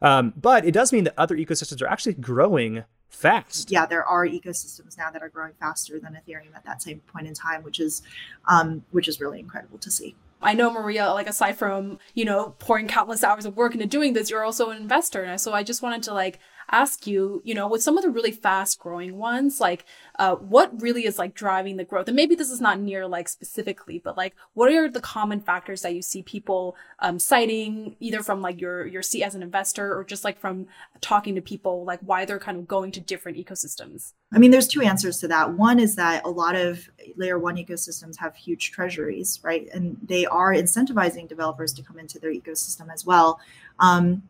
Um, 0.03 0.35
but 0.37 0.65
it 0.65 0.71
does 0.71 0.93
mean 0.93 1.03
that 1.03 1.15
other 1.19 1.37
ecosystems 1.37 1.83
are 1.83 1.89
actually 1.89 2.15
growing 2.15 2.85
fast. 3.11 3.71
Yeah, 3.71 3.85
there 3.87 4.05
are 4.05 4.27
ecosystems 4.27 4.97
now 4.97 5.11
that 5.11 5.23
are 5.23 5.29
growing 5.29 5.53
faster 5.61 5.99
than 6.01 6.15
Ethereum 6.15 6.55
at 6.55 6.65
that 6.65 6.81
same 6.81 7.01
point 7.01 7.27
in 7.27 7.35
time, 7.35 7.63
which 7.63 7.79
is 7.79 8.03
um, 8.49 8.85
which 8.91 9.09
is 9.09 9.21
really 9.21 9.41
incredible 9.41 9.79
to 9.79 9.91
see. 9.91 10.17
I 10.43 10.55
know 10.55 10.73
Maria, 10.73 11.11
like 11.13 11.29
aside 11.29 11.59
from, 11.59 11.99
you 12.15 12.25
know, 12.25 12.55
pouring 12.59 12.89
countless 12.89 13.23
hours 13.23 13.45
of 13.45 13.57
work 13.57 13.75
into 13.75 13.87
doing 13.87 14.15
this, 14.15 14.31
you're 14.31 14.45
also 14.45 14.71
an 14.71 14.79
investor. 14.79 15.23
And 15.23 15.39
so 15.39 15.53
I 15.53 15.63
just 15.63 15.83
wanted 15.83 16.03
to 16.05 16.15
like 16.15 16.39
ask 16.71 17.07
you, 17.07 17.43
you 17.45 17.55
know, 17.55 17.69
with 17.69 17.83
some 17.83 17.97
of 17.97 18.03
the 18.03 18.11
really 18.11 18.31
fast 18.31 18.79
growing 18.79 19.19
ones, 19.19 19.61
like 19.61 19.85
uh, 20.19 20.37
what 20.37 20.81
really 20.81 21.05
is 21.05 21.19
like 21.19 21.35
driving 21.35 21.77
the 21.77 21.85
growth? 21.85 22.09
And 22.09 22.17
maybe 22.17 22.35
this 22.35 22.51
is 22.51 22.61
not 22.61 22.81
near 22.81 23.07
like 23.07 23.29
specifically, 23.29 24.01
but 24.03 24.17
like 24.17 24.35
what 24.55 24.73
are 24.73 24.89
the 24.89 25.01
common 25.01 25.41
factors 25.41 25.83
that 25.83 25.95
you 25.95 26.03
see 26.03 26.23
people 26.23 26.77
um, 27.01 27.19
citing 27.19 27.97
either 28.01 28.23
from 28.23 28.43
like 28.43 28.61
your 28.61 28.87
your 28.87 29.03
seat 29.03 29.25
as 29.25 29.35
an 29.35 29.43
investor 29.43 29.97
or 29.97 30.05
just 30.05 30.25
like 30.25 30.39
from 30.39 30.67
talking 31.01 31.35
to 31.35 31.41
people, 31.41 31.85
like 31.85 32.01
why 32.01 32.25
they're 32.25 32.39
kind 32.39 32.59
of 32.59 32.69
going 32.69 32.93
to 32.93 33.01
different 33.01 33.39
ecosystems? 33.39 34.13
I 34.33 34.39
mean, 34.39 34.51
there's 34.51 34.69
two 34.69 34.83
answers 34.83 35.19
to 35.21 35.29
that. 35.29 35.55
One 35.55 35.81
is 35.81 35.97
that 35.97 36.25
a 36.25 36.31
lot 36.31 36.55
of 36.55 36.89
layer 37.17 37.39
one 37.39 37.57
ecosystems 37.57 38.19
have 38.19 38.37
huge 38.37 38.71
treasuries, 38.71 39.41
right? 39.43 39.69
And 39.75 39.97
they 40.03 40.27
are 40.27 40.53
incentivizing 40.53 41.29
developers 41.29 41.73
to 41.75 41.83
come 41.83 41.99
into 41.99 42.19
their 42.19 42.33
ecosystem 42.33 42.93
as 42.93 43.05
well. 43.05 43.41
Um, 43.81 44.23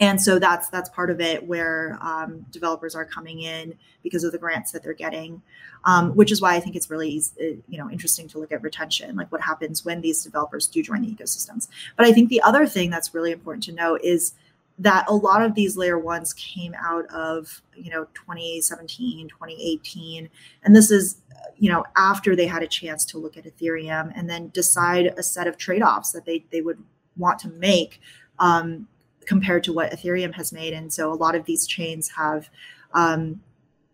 and 0.00 0.20
so 0.20 0.38
that's 0.38 0.68
that's 0.70 0.88
part 0.88 1.10
of 1.10 1.20
it 1.20 1.46
where 1.46 1.98
um, 2.00 2.44
developers 2.50 2.94
are 2.94 3.04
coming 3.04 3.40
in 3.40 3.74
because 4.02 4.24
of 4.24 4.32
the 4.32 4.38
grants 4.38 4.72
that 4.72 4.82
they're 4.82 4.94
getting 4.94 5.40
um, 5.84 6.14
which 6.16 6.32
is 6.32 6.40
why 6.40 6.54
i 6.54 6.60
think 6.60 6.74
it's 6.74 6.90
really 6.90 7.10
easy, 7.10 7.62
you 7.68 7.78
know 7.78 7.90
interesting 7.90 8.26
to 8.26 8.38
look 8.38 8.52
at 8.52 8.62
retention 8.62 9.14
like 9.16 9.30
what 9.30 9.40
happens 9.40 9.84
when 9.84 10.00
these 10.00 10.24
developers 10.24 10.66
do 10.66 10.82
join 10.82 11.02
the 11.02 11.08
ecosystems. 11.08 11.68
But 11.96 12.06
i 12.06 12.12
think 12.12 12.28
the 12.28 12.42
other 12.42 12.66
thing 12.66 12.90
that's 12.90 13.14
really 13.14 13.32
important 13.32 13.64
to 13.64 13.72
know 13.72 13.98
is 14.02 14.34
that 14.78 15.04
a 15.08 15.14
lot 15.14 15.42
of 15.42 15.54
these 15.54 15.76
layer 15.76 15.98
ones 15.98 16.32
came 16.32 16.74
out 16.74 17.06
of 17.06 17.62
you 17.76 17.90
know 17.90 18.06
2017 18.14 19.28
2018 19.28 20.28
and 20.64 20.74
this 20.74 20.90
is 20.90 21.18
you 21.58 21.70
know 21.70 21.84
after 21.96 22.34
they 22.34 22.46
had 22.46 22.62
a 22.62 22.66
chance 22.66 23.04
to 23.04 23.18
look 23.18 23.36
at 23.36 23.44
ethereum 23.44 24.10
and 24.16 24.28
then 24.28 24.48
decide 24.48 25.12
a 25.18 25.22
set 25.22 25.46
of 25.46 25.56
trade-offs 25.58 26.12
that 26.12 26.24
they 26.24 26.44
they 26.50 26.62
would 26.62 26.82
want 27.16 27.38
to 27.38 27.48
make 27.50 28.00
um, 28.38 28.88
compared 29.32 29.62
to 29.62 29.72
what 29.72 29.92
Ethereum 29.92 30.34
has 30.34 30.52
made. 30.52 30.72
And 30.78 30.92
so 30.92 31.02
a 31.12 31.20
lot 31.24 31.34
of 31.38 31.44
these 31.44 31.64
chains 31.74 32.04
have, 32.22 32.50
um, 32.94 33.40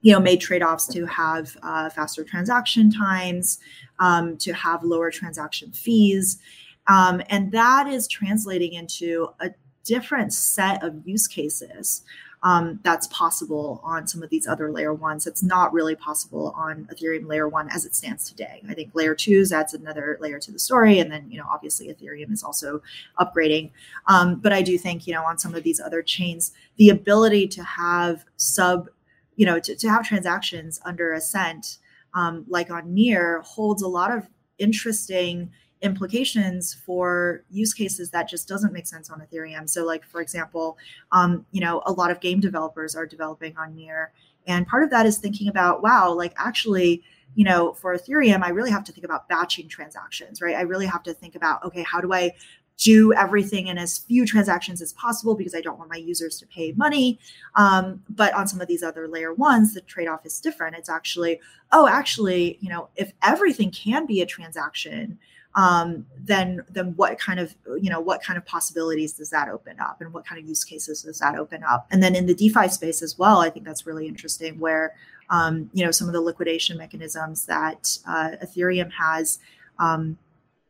you 0.00 0.12
know, 0.12 0.22
made 0.30 0.40
trade-offs 0.40 0.86
to 0.94 1.04
have 1.04 1.44
uh, 1.62 1.90
faster 1.90 2.24
transaction 2.24 2.90
times, 2.90 3.58
um, 3.98 4.38
to 4.38 4.50
have 4.54 4.82
lower 4.82 5.10
transaction 5.10 5.68
fees, 5.72 6.38
um, 6.86 7.20
and 7.28 7.52
that 7.52 7.86
is 7.86 8.08
translating 8.08 8.72
into 8.72 9.28
a 9.40 9.50
different 9.84 10.32
set 10.32 10.82
of 10.82 10.92
use 11.04 11.26
cases 11.28 12.02
um, 12.46 12.78
that's 12.84 13.08
possible 13.08 13.80
on 13.82 14.06
some 14.06 14.22
of 14.22 14.30
these 14.30 14.46
other 14.46 14.70
layer 14.70 14.94
ones. 14.94 15.26
It's 15.26 15.42
not 15.42 15.72
really 15.72 15.96
possible 15.96 16.54
on 16.56 16.88
Ethereum 16.94 17.26
layer 17.26 17.48
one 17.48 17.68
as 17.70 17.84
it 17.84 17.96
stands 17.96 18.28
today. 18.28 18.62
I 18.68 18.72
think 18.72 18.94
layer 18.94 19.16
twos 19.16 19.50
adds 19.50 19.74
another 19.74 20.16
layer 20.20 20.38
to 20.38 20.52
the 20.52 20.58
story. 20.60 21.00
And 21.00 21.10
then, 21.10 21.28
you 21.28 21.38
know, 21.38 21.46
obviously 21.50 21.88
Ethereum 21.88 22.30
is 22.32 22.44
also 22.44 22.80
upgrading. 23.18 23.72
Um, 24.06 24.36
but 24.36 24.52
I 24.52 24.62
do 24.62 24.78
think, 24.78 25.08
you 25.08 25.12
know, 25.12 25.24
on 25.24 25.38
some 25.38 25.56
of 25.56 25.64
these 25.64 25.80
other 25.80 26.02
chains, 26.04 26.52
the 26.76 26.90
ability 26.90 27.48
to 27.48 27.64
have 27.64 28.24
sub, 28.36 28.90
you 29.34 29.44
know, 29.44 29.58
to, 29.58 29.74
to 29.74 29.88
have 29.88 30.06
transactions 30.06 30.80
under 30.84 31.14
a 31.14 31.20
cent, 31.20 31.78
um, 32.14 32.44
like 32.48 32.70
on 32.70 32.94
Near, 32.94 33.40
holds 33.40 33.82
a 33.82 33.88
lot 33.88 34.12
of 34.12 34.28
interesting 34.58 35.50
implications 35.82 36.74
for 36.74 37.44
use 37.50 37.74
cases 37.74 38.10
that 38.10 38.28
just 38.28 38.48
doesn't 38.48 38.72
make 38.72 38.86
sense 38.86 39.10
on 39.10 39.20
Ethereum. 39.20 39.68
So, 39.68 39.84
like 39.84 40.04
for 40.04 40.20
example, 40.20 40.78
um, 41.12 41.44
you 41.50 41.60
know, 41.60 41.82
a 41.86 41.92
lot 41.92 42.10
of 42.10 42.20
game 42.20 42.40
developers 42.40 42.94
are 42.94 43.06
developing 43.06 43.56
on 43.56 43.74
Near, 43.74 44.12
and 44.46 44.66
part 44.66 44.82
of 44.82 44.90
that 44.90 45.06
is 45.06 45.18
thinking 45.18 45.48
about, 45.48 45.82
wow, 45.82 46.12
like 46.12 46.32
actually, 46.36 47.02
you 47.34 47.44
know, 47.44 47.72
for 47.74 47.96
Ethereum, 47.96 48.42
I 48.42 48.50
really 48.50 48.70
have 48.70 48.84
to 48.84 48.92
think 48.92 49.04
about 49.04 49.28
batching 49.28 49.68
transactions, 49.68 50.40
right? 50.40 50.56
I 50.56 50.62
really 50.62 50.86
have 50.86 51.02
to 51.04 51.14
think 51.14 51.34
about, 51.34 51.64
okay, 51.64 51.82
how 51.82 52.00
do 52.00 52.12
I 52.12 52.32
do 52.78 53.12
everything 53.14 53.68
in 53.68 53.78
as 53.78 53.98
few 53.98 54.26
transactions 54.26 54.82
as 54.82 54.92
possible 54.92 55.34
because 55.34 55.54
I 55.54 55.60
don't 55.60 55.78
want 55.78 55.90
my 55.90 55.96
users 55.96 56.38
to 56.38 56.46
pay 56.46 56.72
money. 56.72 57.18
Um, 57.54 58.02
but 58.08 58.34
on 58.34 58.46
some 58.46 58.60
of 58.60 58.68
these 58.68 58.82
other 58.82 59.08
layer 59.08 59.32
ones, 59.32 59.74
the 59.74 59.80
trade 59.80 60.08
off 60.08 60.26
is 60.26 60.40
different. 60.40 60.76
It's 60.76 60.90
actually, 60.90 61.40
oh, 61.72 61.88
actually, 61.88 62.58
you 62.60 62.68
know, 62.68 62.88
if 62.96 63.12
everything 63.22 63.70
can 63.70 64.06
be 64.06 64.20
a 64.20 64.26
transaction, 64.26 65.18
um, 65.56 66.06
then 66.18 66.62
then 66.70 66.92
what 66.96 67.18
kind 67.18 67.40
of 67.40 67.54
you 67.80 67.90
know 67.90 67.98
what 68.00 68.22
kind 68.22 68.36
of 68.36 68.44
possibilities 68.44 69.14
does 69.14 69.30
that 69.30 69.48
open 69.48 69.80
up 69.80 70.00
and 70.00 70.12
what 70.12 70.24
kind 70.26 70.40
of 70.40 70.46
use 70.46 70.62
cases 70.62 71.02
does 71.02 71.18
that 71.18 71.36
open 71.36 71.64
up? 71.64 71.86
And 71.90 72.02
then 72.02 72.14
in 72.14 72.26
the 72.26 72.34
defi 72.34 72.68
space 72.68 73.02
as 73.02 73.18
well 73.18 73.40
i 73.40 73.50
think 73.50 73.64
that's 73.64 73.86
really 73.86 74.06
interesting 74.06 74.58
where 74.58 74.94
um, 75.30 75.70
you 75.72 75.84
know 75.84 75.90
some 75.90 76.06
of 76.06 76.12
the 76.12 76.20
liquidation 76.20 76.76
mechanisms 76.76 77.46
that 77.46 77.98
uh, 78.06 78.32
ethereum 78.44 78.92
has 78.92 79.38
um, 79.78 80.18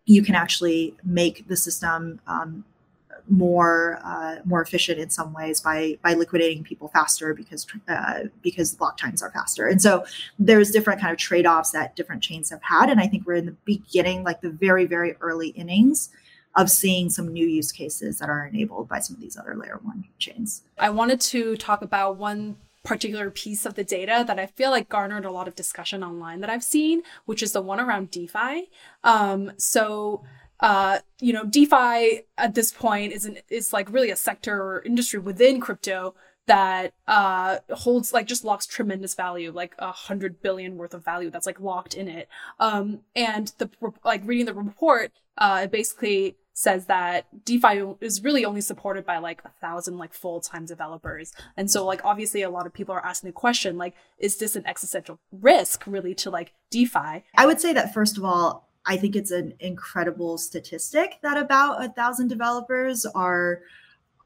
you 0.04 0.22
can 0.22 0.34
actually 0.34 0.94
make 1.04 1.46
the 1.48 1.56
system 1.56 2.20
um, 2.28 2.64
more 3.28 3.98
uh, 4.04 4.36
more 4.44 4.62
efficient 4.62 4.98
in 4.98 5.10
some 5.10 5.32
ways 5.32 5.60
by 5.60 5.98
by 6.02 6.14
liquidating 6.14 6.64
people 6.64 6.88
faster 6.88 7.34
because 7.34 7.66
uh, 7.88 8.20
because 8.42 8.74
block 8.74 8.96
times 8.96 9.22
are 9.22 9.30
faster. 9.30 9.66
And 9.66 9.80
so 9.80 10.04
there's 10.38 10.70
different 10.70 11.00
kind 11.00 11.12
of 11.12 11.18
trade 11.18 11.46
offs 11.46 11.70
that 11.72 11.96
different 11.96 12.22
chains 12.22 12.50
have 12.50 12.62
had. 12.62 12.88
And 12.90 13.00
I 13.00 13.06
think 13.06 13.26
we're 13.26 13.34
in 13.34 13.46
the 13.46 13.56
beginning, 13.64 14.24
like 14.24 14.40
the 14.40 14.50
very 14.50 14.86
very 14.86 15.14
early 15.20 15.48
innings 15.48 16.10
of 16.56 16.70
seeing 16.70 17.10
some 17.10 17.28
new 17.28 17.46
use 17.46 17.70
cases 17.70 18.18
that 18.18 18.30
are 18.30 18.46
enabled 18.46 18.88
by 18.88 18.98
some 18.98 19.14
of 19.14 19.20
these 19.20 19.36
other 19.36 19.54
layer 19.54 19.78
one 19.82 20.04
chains. 20.18 20.62
I 20.78 20.90
wanted 20.90 21.20
to 21.20 21.56
talk 21.56 21.82
about 21.82 22.16
one 22.16 22.56
particular 22.82 23.30
piece 23.30 23.66
of 23.66 23.74
the 23.74 23.84
data 23.84 24.24
that 24.26 24.38
I 24.38 24.46
feel 24.46 24.70
like 24.70 24.88
garnered 24.88 25.24
a 25.24 25.30
lot 25.30 25.48
of 25.48 25.54
discussion 25.54 26.02
online 26.02 26.40
that 26.40 26.48
I've 26.48 26.64
seen, 26.64 27.02
which 27.26 27.42
is 27.42 27.52
the 27.52 27.60
one 27.60 27.80
around 27.80 28.10
DeFi. 28.10 28.70
Um, 29.04 29.52
so 29.58 30.22
uh, 30.60 31.00
you 31.20 31.32
know, 31.32 31.44
DeFi 31.44 32.22
at 32.38 32.54
this 32.54 32.72
point 32.72 33.12
is 33.12 33.26
an, 33.26 33.38
is 33.48 33.72
like 33.72 33.92
really 33.92 34.10
a 34.10 34.16
sector 34.16 34.60
or 34.60 34.82
industry 34.82 35.18
within 35.18 35.60
crypto 35.60 36.14
that 36.46 36.94
uh 37.08 37.58
holds 37.70 38.12
like 38.12 38.26
just 38.26 38.44
locks 38.44 38.66
tremendous 38.66 39.14
value 39.14 39.50
like 39.50 39.74
a 39.78 39.90
hundred 39.90 40.40
billion 40.42 40.76
worth 40.76 40.94
of 40.94 41.04
value 41.04 41.28
that's 41.30 41.46
like 41.46 41.60
locked 41.60 41.94
in 41.94 42.08
it. 42.08 42.28
Um 42.60 43.00
and 43.14 43.52
the 43.58 43.68
like 44.04 44.22
reading 44.24 44.46
the 44.46 44.54
report 44.54 45.12
uh 45.36 45.62
it 45.64 45.70
basically 45.70 46.36
says 46.52 46.86
that 46.86 47.26
defi 47.44 47.82
is 48.00 48.22
really 48.22 48.44
only 48.44 48.60
supported 48.60 49.04
by 49.04 49.18
like 49.18 49.42
a 49.44 49.50
thousand 49.60 49.98
like 49.98 50.14
full-time 50.14 50.64
developers. 50.64 51.32
And 51.56 51.70
so 51.70 51.84
like 51.84 52.04
obviously 52.04 52.42
a 52.42 52.50
lot 52.50 52.64
of 52.64 52.72
people 52.72 52.94
are 52.94 53.04
asking 53.04 53.28
the 53.28 53.32
question 53.32 53.76
like 53.76 53.94
is 54.18 54.36
this 54.36 54.56
an 54.56 54.66
existential 54.66 55.18
risk 55.32 55.82
really 55.86 56.14
to 56.14 56.30
like 56.30 56.52
defi? 56.70 57.24
I 57.36 57.44
would 57.44 57.60
say 57.60 57.72
that 57.72 57.92
first 57.92 58.16
of 58.16 58.24
all 58.24 58.68
I 58.86 58.96
think 58.96 59.16
it's 59.16 59.30
an 59.30 59.54
incredible 59.60 60.38
statistic 60.38 61.18
that 61.22 61.36
about 61.36 61.84
a 61.84 61.88
thousand 61.88 62.28
developers 62.28 63.04
are 63.06 63.62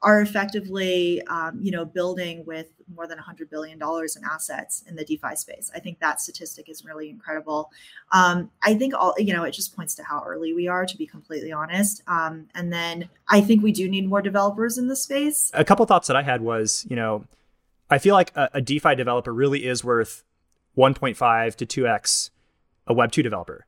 are 0.02 0.22
effectively, 0.22 1.20
um, 1.26 1.58
you 1.60 1.70
know, 1.70 1.84
building 1.84 2.42
with 2.46 2.68
more 2.94 3.06
than 3.06 3.18
$100 3.18 3.50
billion 3.50 3.78
in 3.78 4.24
assets 4.24 4.82
in 4.88 4.96
the 4.96 5.04
DeFi 5.04 5.36
space. 5.36 5.70
I 5.74 5.78
think 5.78 6.00
that 6.00 6.20
statistic 6.20 6.70
is 6.70 6.84
really 6.84 7.10
incredible. 7.10 7.70
Um, 8.10 8.50
I 8.62 8.74
think 8.74 8.94
all, 8.94 9.14
you 9.18 9.34
know, 9.34 9.44
it 9.44 9.50
just 9.50 9.76
points 9.76 9.94
to 9.96 10.02
how 10.02 10.22
early 10.26 10.54
we 10.54 10.68
are, 10.68 10.86
to 10.86 10.96
be 10.96 11.06
completely 11.06 11.52
honest. 11.52 12.02
Um, 12.06 12.48
and 12.54 12.72
then 12.72 13.10
I 13.28 13.42
think 13.42 13.62
we 13.62 13.72
do 13.72 13.88
need 13.88 14.08
more 14.08 14.22
developers 14.22 14.78
in 14.78 14.88
the 14.88 14.96
space. 14.96 15.50
A 15.52 15.64
couple 15.64 15.84
thoughts 15.84 16.08
that 16.08 16.16
I 16.16 16.22
had 16.22 16.40
was, 16.40 16.86
you 16.88 16.96
know, 16.96 17.24
I 17.90 17.98
feel 17.98 18.14
like 18.14 18.34
a, 18.34 18.48
a 18.54 18.60
DeFi 18.62 18.94
developer 18.94 19.34
really 19.34 19.66
is 19.66 19.84
worth 19.84 20.24
1.5 20.78 21.56
to 21.56 21.66
2x 21.66 22.30
a 22.86 22.94
Web2 22.94 23.22
developer 23.22 23.66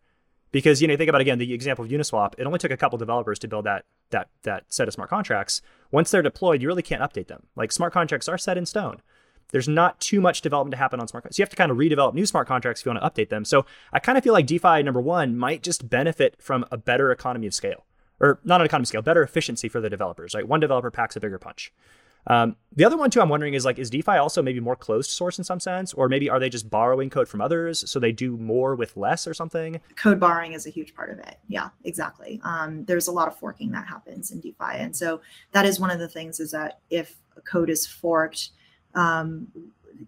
because 0.53 0.81
you 0.81 0.87
know 0.87 0.97
think 0.97 1.09
about 1.09 1.21
again 1.21 1.39
the 1.39 1.53
example 1.53 1.85
of 1.85 1.91
Uniswap. 1.91 2.35
It 2.39 2.47
only 2.47 2.59
took 2.59 2.71
a 2.71 2.77
couple 2.77 2.99
developers 2.99 3.39
to 3.41 3.49
build 3.49 3.65
that 3.65 3.85
that 4.11 4.29
that 4.45 4.65
set 4.69 4.87
of 4.87 4.95
smart 4.95 5.11
contracts. 5.11 5.63
Once 5.91 6.11
they're 6.11 6.23
deployed, 6.23 6.63
you 6.63 6.69
really 6.69 6.83
can't 6.83 7.03
update 7.03 7.27
them. 7.27 7.47
Like 7.57 7.73
smart 7.73 7.93
contracts 7.93 8.29
are 8.29 8.39
set 8.39 8.57
in 8.57 8.67
stone. 8.67 9.01
There's 9.51 9.69
not 9.69 10.01
too 10.01 10.21
much 10.21 10.41
development 10.41 10.73
to 10.73 10.79
happen 10.79 11.01
on 11.01 11.09
smart 11.09 11.25
contracts. 11.25 11.37
So 11.37 11.43
you 11.43 11.45
have 11.45 11.51
to 11.51 11.57
kind 11.57 11.71
of 11.71 11.77
redevelop 11.77 12.15
new 12.15 12.25
smart 12.25 12.49
contracts 12.49 12.81
if 12.81 12.87
you 12.87 12.93
want 12.93 13.03
to 13.03 13.11
update 13.11 13.29
them. 13.29 13.45
So 13.45 13.67
I 13.93 13.99
kind 13.99 14.17
of 14.17 14.25
feel 14.25 14.33
like 14.33 14.47
DeFi 14.47 14.83
number 14.83 15.01
one 15.01 15.37
might 15.37 15.63
just 15.63 15.91
benefit 15.91 16.37
from 16.41 16.65
a 16.71 16.79
better 16.79 17.13
economy 17.13 17.47
of 17.47 17.55
scale, 17.55 17.85
or 18.19 18.41
not 18.45 18.61
an 18.61 18.67
economy 18.67 18.85
of 18.85 18.89
scale, 18.89 19.03
better 19.03 19.23
efficiency 19.23 19.69
for 19.69 19.81
the 19.81 19.91
developers. 19.91 20.35
Right, 20.35 20.49
one 20.49 20.61
developer 20.61 20.91
packs 20.91 21.17
a 21.17 21.21
bigger 21.21 21.39
punch. 21.39 21.73
Um, 22.27 22.57
the 22.75 22.85
other 22.85 22.97
one 22.97 23.11
too, 23.11 23.21
I'm 23.21 23.29
wondering 23.29 23.55
is 23.55 23.65
like, 23.65 23.79
is 23.79 23.91
DeFi 23.91 24.13
also 24.13 24.43
maybe 24.43 24.61
more 24.61 24.77
closed 24.77 25.11
source 25.11 25.39
in 25.39 25.45
some 25.45 25.61
sense, 25.61 25.93
or 25.93 26.09
maybe 26.09 26.31
are 26.31 26.39
they 26.39 26.49
just 26.49 26.71
borrowing 26.71 27.11
code 27.11 27.29
from 27.29 27.41
others 27.41 27.89
so 27.91 27.99
they 27.99 28.13
do 28.13 28.37
more 28.37 28.75
with 28.75 28.97
less 28.97 29.27
or 29.27 29.35
something? 29.35 29.81
Code 29.97 30.21
borrowing 30.21 30.53
is 30.53 30.67
a 30.67 30.71
huge 30.71 30.95
part 30.95 31.11
of 31.11 31.19
it. 31.19 31.37
Yeah, 31.49 31.71
exactly. 31.85 32.41
Um, 32.45 32.85
there's 32.85 33.09
a 33.09 33.13
lot 33.13 33.29
of 33.29 33.37
forking 33.37 33.73
that 33.73 33.87
happens 33.87 34.31
in 34.31 34.41
DeFi, 34.41 34.77
and 34.77 34.97
so 34.97 35.21
that 35.53 35.67
is 35.67 35.81
one 35.81 35.91
of 35.91 35.99
the 35.99 36.09
things 36.09 36.41
is 36.41 36.53
that 36.53 36.79
if 36.91 37.17
a 37.37 37.41
code 37.41 37.71
is 37.71 37.87
forked, 37.87 38.51
um, 38.95 39.49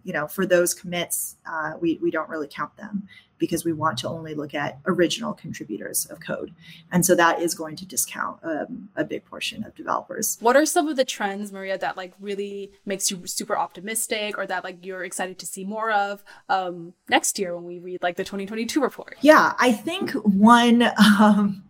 you 0.03 0.13
know, 0.13 0.27
for 0.27 0.45
those 0.45 0.73
commits, 0.73 1.37
uh, 1.49 1.73
we 1.79 1.99
we 2.01 2.11
don't 2.11 2.29
really 2.29 2.47
count 2.47 2.75
them 2.77 3.07
because 3.37 3.65
we 3.65 3.73
want 3.73 3.97
to 3.99 4.09
only 4.09 4.33
look 4.33 4.53
at 4.53 4.79
original 4.85 5.33
contributors 5.33 6.05
of 6.07 6.19
code. 6.19 6.53
And 6.91 7.05
so 7.05 7.15
that 7.15 7.41
is 7.41 7.53
going 7.53 7.75
to 7.77 7.85
discount 7.85 8.39
um, 8.43 8.89
a 8.95 9.03
big 9.03 9.25
portion 9.25 9.63
of 9.63 9.75
developers. 9.75 10.37
What 10.39 10.55
are 10.55 10.65
some 10.65 10.87
of 10.87 10.95
the 10.95 11.05
trends, 11.05 11.51
Maria, 11.51 11.77
that 11.77 11.97
like 11.97 12.13
really 12.19 12.71
makes 12.85 13.11
you 13.11 13.25
super 13.25 13.57
optimistic 13.57 14.37
or 14.37 14.45
that 14.47 14.63
like 14.63 14.85
you're 14.85 15.03
excited 15.03 15.39
to 15.39 15.45
see 15.45 15.65
more 15.65 15.91
of 15.91 16.23
um, 16.49 16.93
next 17.09 17.37
year 17.37 17.55
when 17.55 17.65
we 17.65 17.79
read 17.79 18.01
like 18.01 18.15
the 18.15 18.23
2022 18.23 18.81
report? 18.81 19.17
Yeah, 19.21 19.53
I 19.59 19.71
think 19.71 20.11
one 20.11 20.83
um, 21.19 21.63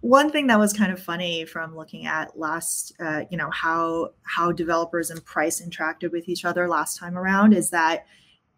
one 0.00 0.30
thing 0.30 0.46
that 0.48 0.58
was 0.58 0.72
kind 0.72 0.92
of 0.92 1.02
funny 1.02 1.44
from 1.44 1.76
looking 1.76 2.06
at 2.06 2.38
last, 2.38 2.92
uh, 3.00 3.24
you 3.30 3.36
know, 3.36 3.50
how 3.50 4.10
how 4.22 4.52
developers 4.52 5.10
and 5.10 5.24
price 5.24 5.60
interacted 5.60 6.12
with 6.12 6.28
each 6.28 6.44
other 6.44 6.68
last 6.68 6.98
time 6.98 7.16
around 7.16 7.52
is 7.52 7.70
that 7.70 8.06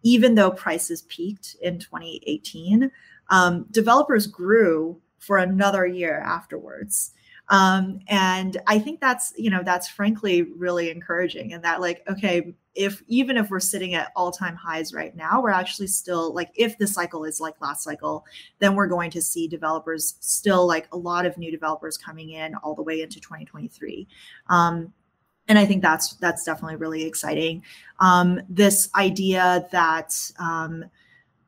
even 0.02 0.34
though 0.34 0.50
prices 0.50 1.02
peaked 1.02 1.56
in 1.62 1.78
2018, 1.78 2.90
um, 3.28 3.66
developers 3.70 4.26
grew 4.26 5.00
for 5.18 5.38
another 5.38 5.86
year 5.86 6.18
afterwards. 6.20 7.12
Um, 7.50 8.00
and 8.06 8.56
I 8.68 8.78
think 8.78 9.00
that's, 9.00 9.32
you 9.36 9.50
know, 9.50 9.62
that's 9.64 9.88
frankly 9.88 10.42
really 10.42 10.88
encouraging. 10.88 11.52
And 11.52 11.64
that, 11.64 11.80
like, 11.80 12.02
okay, 12.08 12.54
if 12.76 13.02
even 13.08 13.36
if 13.36 13.50
we're 13.50 13.58
sitting 13.58 13.94
at 13.94 14.12
all 14.14 14.30
time 14.30 14.54
highs 14.54 14.94
right 14.94 15.14
now, 15.16 15.42
we're 15.42 15.50
actually 15.50 15.88
still 15.88 16.32
like, 16.32 16.50
if 16.54 16.78
the 16.78 16.86
cycle 16.86 17.24
is 17.24 17.40
like 17.40 17.60
last 17.60 17.82
cycle, 17.82 18.24
then 18.60 18.76
we're 18.76 18.86
going 18.86 19.10
to 19.10 19.20
see 19.20 19.48
developers 19.48 20.14
still 20.20 20.64
like 20.64 20.86
a 20.92 20.96
lot 20.96 21.26
of 21.26 21.36
new 21.36 21.50
developers 21.50 21.98
coming 21.98 22.30
in 22.30 22.54
all 22.56 22.76
the 22.76 22.82
way 22.82 23.02
into 23.02 23.18
2023. 23.18 24.06
Um, 24.48 24.92
and 25.50 25.58
I 25.58 25.66
think 25.66 25.82
that's 25.82 26.14
that's 26.14 26.44
definitely 26.44 26.76
really 26.76 27.02
exciting. 27.02 27.64
Um, 27.98 28.40
this 28.48 28.88
idea 28.94 29.66
that 29.72 30.14
um, 30.38 30.84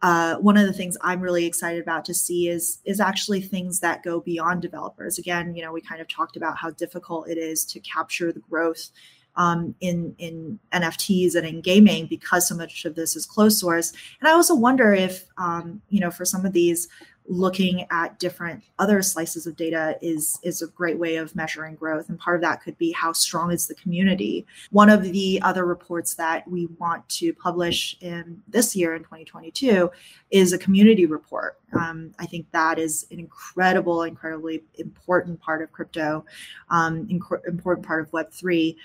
uh, 0.02 0.34
one 0.38 0.56
of 0.56 0.66
the 0.66 0.72
things 0.72 0.98
I'm 1.02 1.20
really 1.20 1.46
excited 1.46 1.80
about 1.80 2.04
to 2.06 2.14
see 2.14 2.48
is 2.48 2.80
is 2.84 2.98
actually 2.98 3.42
things 3.42 3.78
that 3.78 4.02
go 4.02 4.18
beyond 4.18 4.60
developers. 4.60 5.18
Again, 5.18 5.54
you 5.54 5.62
know, 5.62 5.70
we 5.72 5.80
kind 5.80 6.00
of 6.00 6.08
talked 6.08 6.36
about 6.36 6.58
how 6.58 6.70
difficult 6.70 7.28
it 7.28 7.38
is 7.38 7.64
to 7.66 7.78
capture 7.78 8.32
the 8.32 8.40
growth 8.40 8.90
um, 9.36 9.72
in 9.80 10.16
in 10.18 10.58
NFTs 10.72 11.36
and 11.36 11.46
in 11.46 11.60
gaming 11.60 12.06
because 12.06 12.48
so 12.48 12.56
much 12.56 12.84
of 12.84 12.96
this 12.96 13.14
is 13.14 13.24
closed 13.24 13.60
source. 13.60 13.92
And 14.18 14.28
I 14.28 14.32
also 14.32 14.56
wonder 14.56 14.92
if 14.92 15.26
um, 15.38 15.80
you 15.90 16.00
know 16.00 16.10
for 16.10 16.24
some 16.24 16.44
of 16.44 16.52
these 16.52 16.88
looking 17.32 17.86
at 17.90 18.18
different 18.18 18.62
other 18.78 19.00
slices 19.00 19.46
of 19.46 19.56
data 19.56 19.96
is 20.02 20.38
is 20.42 20.60
a 20.60 20.66
great 20.68 20.98
way 20.98 21.16
of 21.16 21.34
measuring 21.34 21.74
growth. 21.74 22.08
And 22.08 22.18
part 22.18 22.36
of 22.36 22.42
that 22.42 22.62
could 22.62 22.76
be 22.76 22.92
how 22.92 23.12
strong 23.12 23.50
is 23.50 23.66
the 23.66 23.74
community. 23.74 24.46
One 24.70 24.90
of 24.90 25.02
the 25.02 25.40
other 25.42 25.64
reports 25.64 26.14
that 26.14 26.46
we 26.48 26.66
want 26.78 27.08
to 27.10 27.32
publish 27.32 27.96
in 28.00 28.42
this 28.48 28.76
year 28.76 28.94
in 28.94 29.02
2022 29.02 29.90
is 30.30 30.52
a 30.52 30.58
community 30.58 31.06
report. 31.06 31.58
Um, 31.74 32.12
i 32.18 32.26
think 32.26 32.44
that 32.52 32.78
is 32.78 33.06
an 33.10 33.18
incredible 33.18 34.02
incredibly 34.02 34.62
important 34.74 35.40
part 35.40 35.62
of 35.62 35.72
crypto 35.72 36.22
um, 36.68 37.06
inc- 37.06 37.46
important 37.48 37.86
part 37.86 38.02
of 38.02 38.10
web3 38.10 38.76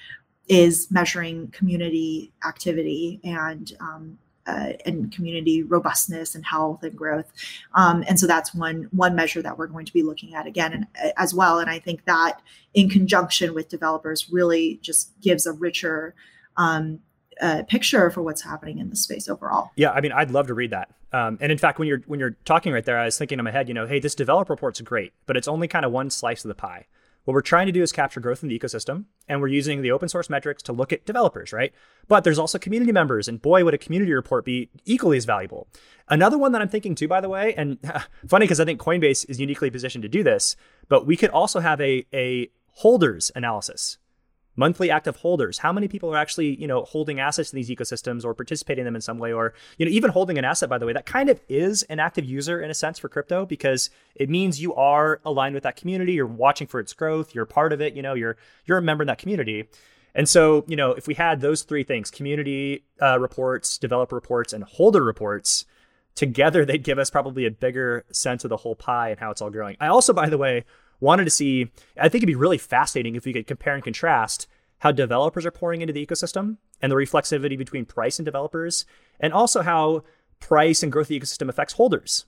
is 0.48 0.90
measuring 0.90 1.50
community 1.50 2.32
activity 2.46 3.20
and 3.24 3.74
um, 3.82 4.18
uh, 4.48 4.74
and 4.86 5.12
community 5.12 5.64
robustness 5.64 6.34
and 6.34 6.46
health 6.46 6.84
and 6.84 6.96
growth. 6.96 7.32
Um, 7.76 8.04
and 8.08 8.20
so 8.20 8.28
that's 8.28 8.56
one 8.56 8.88
one 8.92 9.16
measure 9.16 9.42
that 9.42 9.58
we're 9.58 9.68
going 9.68 9.86
to 9.86 9.94
be 9.94 10.04
looking 10.04 10.34
at 10.34 10.48
again 10.48 10.74
and, 10.74 10.88
uh, 11.04 11.10
as 11.18 11.34
well. 11.34 11.60
And 11.60 11.70
I 11.70 11.80
think 11.80 12.06
that 12.06 12.42
in 12.74 12.90
conjunction 12.90 13.54
with 13.54 13.70
developers 13.70 14.30
really 14.32 14.80
just 14.82 15.20
gives 15.22 15.46
a 15.46 15.52
richer 15.52 16.16
um, 16.56 17.00
uh, 17.42 17.64
picture 17.68 18.10
for 18.10 18.22
what's 18.22 18.42
happening 18.42 18.80
in 18.80 18.90
the 18.90 18.96
space 18.96 19.30
overall. 19.30 19.72
Yeah, 19.76 19.92
I 19.92 20.02
mean, 20.02 20.12
I'd 20.12 20.32
love 20.32 20.48
to 20.48 20.54
read 20.54 20.72
that. 20.72 20.90
Um, 21.14 21.38
and 21.40 21.52
in 21.52 21.58
fact, 21.58 21.80
when 21.80 21.88
you're 21.88 22.02
when 22.08 22.20
you're 22.20 22.38
talking 22.46 22.74
right 22.74 22.84
there, 22.84 22.98
I 22.98 23.06
was 23.06 23.18
thinking 23.18 23.40
in 23.40 23.46
my 23.46 23.52
head, 23.52 23.68
you 23.68 23.74
know, 23.74 23.88
hey, 23.88 24.00
this 24.00 24.16
developer 24.16 24.54
report's 24.54 24.82
great, 24.82 25.14
but 25.26 25.38
it's 25.38 25.48
only 25.48 25.68
kind 25.68 25.86
of 25.86 25.92
one 25.92 26.10
slice 26.10 26.44
of 26.44 26.50
the 26.50 26.56
pie. 26.56 26.86
What 27.28 27.34
we're 27.34 27.42
trying 27.42 27.66
to 27.66 27.74
do 27.74 27.84
is 27.84 27.92
capture 27.92 28.22
growth 28.22 28.42
in 28.42 28.48
the 28.48 28.58
ecosystem, 28.58 29.04
and 29.28 29.42
we're 29.42 29.50
using 29.50 29.82
the 29.82 29.92
open 29.92 30.08
source 30.08 30.30
metrics 30.30 30.64
to 30.64 30.72
look 30.72 30.94
at 30.94 31.06
developers, 31.06 31.52
right? 31.52 31.74
But 32.08 32.24
there's 32.24 32.40
also 32.40 32.58
community 32.58 32.94
members, 32.94 33.28
and 33.28 33.42
boy, 33.42 33.66
would 33.66 33.74
a 33.74 33.78
community 33.78 34.14
report 34.14 34.46
be 34.46 34.70
equally 34.86 35.18
as 35.18 35.26
valuable. 35.26 35.68
Another 36.08 36.38
one 36.38 36.54
that 36.54 36.62
I'm 36.62 36.70
thinking 36.70 36.96
too, 36.96 37.10
by 37.10 37.20
the 37.20 37.28
way, 37.28 37.54
and 37.56 37.80
funny 38.30 38.46
because 38.46 38.62
I 38.62 38.66
think 38.66 38.80
Coinbase 38.80 39.30
is 39.30 39.42
uniquely 39.42 39.70
positioned 39.70 40.04
to 40.04 40.08
do 40.08 40.24
this, 40.24 40.56
but 40.88 41.06
we 41.06 41.18
could 41.18 41.30
also 41.32 41.60
have 41.60 41.82
a 41.82 42.06
a 42.14 42.50
holders 42.76 43.30
analysis 43.36 43.98
monthly 44.58 44.92
active 44.92 45.16
holders. 45.16 45.60
How 45.60 45.72
many 45.72 45.88
people 45.88 46.14
are 46.14 46.18
actually 46.18 46.60
you 46.60 46.68
know 46.68 46.84
holding 46.84 47.22
assets 47.22 47.54
in 47.54 47.56
these 47.56 47.70
ecosystems 47.70 48.26
or 48.26 48.34
participating 48.34 48.82
in 48.82 48.86
them 48.86 48.96
in 48.96 49.02
some 49.02 49.20
way? 49.20 49.32
Or 49.32 49.54
you 49.78 49.86
know 49.86 49.92
even 49.92 50.12
holding 50.12 50.38
an 50.38 50.44
asset 50.44 50.68
by 50.68 50.78
the 50.78 50.86
way 50.86 50.92
that 50.92 51.06
kind 51.06 51.30
of 51.30 51.40
is 51.48 51.84
an 51.84 52.02
active 52.02 52.26
user 52.26 52.62
in 52.62 52.70
a 52.70 52.74
sense 52.74 53.00
for 53.00 53.08
crypto 53.08 53.46
because 53.46 53.90
it 54.16 54.30
means 54.30 54.60
you 54.60 54.76
are 54.76 55.22
aligned 55.24 55.54
with 55.54 55.64
that 55.64 55.78
community. 55.78 56.14
You're 56.14 56.26
watching 56.26 56.68
for 56.68 56.82
its 56.82 56.94
growth. 56.94 57.34
You're 57.34 57.46
part 57.46 57.72
of 57.72 57.80
it 57.80 57.94
you 57.94 58.02
know 58.02 58.16
you're 58.16 58.36
you're 58.66 58.80
a 58.80 58.82
member 58.82 59.04
in 59.04 59.08
that 59.08 59.20
community. 59.20 59.70
And 60.14 60.28
so 60.28 60.66
you 60.68 60.76
know 60.76 60.92
if 60.92 61.08
we 61.08 61.14
had 61.14 61.40
those 61.40 61.62
three 61.64 61.84
things 61.84 62.12
community 62.12 62.84
uh, 63.02 63.20
reports 63.20 63.78
developer 63.78 64.16
reports 64.16 64.52
and 64.52 64.64
holder 64.64 65.04
reports 65.04 65.66
together 66.16 66.66
they'd 66.66 66.84
give 66.84 66.98
us 66.98 67.12
probably 67.12 67.46
a 67.46 67.52
bigger 67.52 68.04
sense 68.12 68.44
of 68.44 68.50
the 68.50 68.58
whole 68.58 68.74
pie 68.74 69.10
and 69.10 69.20
how 69.20 69.30
it's 69.30 69.42
all 69.42 69.52
growing. 69.52 69.78
I 69.80 69.88
also 69.88 70.14
by 70.14 70.28
the 70.30 70.38
way 70.38 70.66
wanted 71.00 71.26
to 71.26 71.30
see, 71.30 71.72
I 72.00 72.10
think 72.10 72.24
it'd 72.24 72.28
be 72.28 72.36
really 72.36 72.58
fascinating 72.58 73.16
if 73.16 73.26
we 73.26 73.34
could 73.34 73.48
compare 73.48 73.76
and 73.76 73.84
contrast 73.84 74.48
how 74.80 74.92
developers 74.92 75.46
are 75.46 75.52
pouring 75.52 75.82
into 75.82 75.94
the 75.94 76.06
ecosystem 76.06 76.58
and 76.82 76.92
the 76.92 76.96
reflexivity 76.96 77.58
between 77.58 77.86
price 77.86 78.20
and 78.20 78.26
developers, 78.26 78.86
and 79.20 79.34
also 79.34 79.64
how 79.64 80.04
price 80.40 80.84
and 80.84 80.92
growth 80.92 81.06
of 81.06 81.10
the 81.10 81.20
ecosystem 81.20 81.50
affects 81.50 81.74
holders 81.74 82.26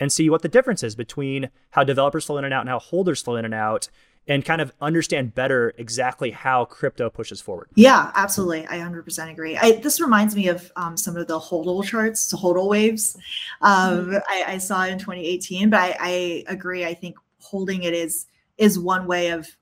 and 0.00 0.12
see 0.12 0.28
what 0.28 0.42
the 0.42 0.48
difference 0.48 0.82
is 0.82 0.94
between 0.94 1.48
how 1.70 1.84
developers 1.84 2.24
flow 2.24 2.38
in 2.38 2.44
and 2.44 2.52
out 2.52 2.60
and 2.60 2.68
how 2.68 2.78
holders 2.78 3.22
flow 3.22 3.36
in 3.36 3.44
and 3.44 3.54
out 3.54 3.88
and 4.28 4.44
kind 4.44 4.60
of 4.60 4.72
understand 4.80 5.34
better 5.34 5.72
exactly 5.78 6.32
how 6.32 6.64
crypto 6.64 7.08
pushes 7.08 7.40
forward. 7.40 7.68
Yeah, 7.76 8.10
absolutely. 8.14 8.66
I 8.66 8.78
100% 8.78 9.30
agree. 9.30 9.56
I, 9.56 9.72
this 9.72 10.00
reminds 10.00 10.34
me 10.34 10.48
of 10.48 10.72
um, 10.74 10.96
some 10.96 11.16
of 11.16 11.28
the 11.28 11.38
hodl 11.38 11.84
charts, 11.84 12.32
hodl 12.34 12.68
waves 12.68 13.16
um, 13.60 14.06
mm-hmm. 14.06 14.16
I, 14.28 14.54
I, 14.54 14.58
saw 14.58 14.84
in 14.84 14.98
2018, 14.98 15.70
but 15.70 15.78
I, 15.78 15.96
I 16.00 16.44
agree. 16.48 16.84
I 16.84 16.94
think 16.94 17.16
holding 17.50 17.82
it 17.82 17.94
is 17.94 18.26
is 18.58 18.78
one 18.78 19.06
way 19.06 19.30
of 19.30 19.56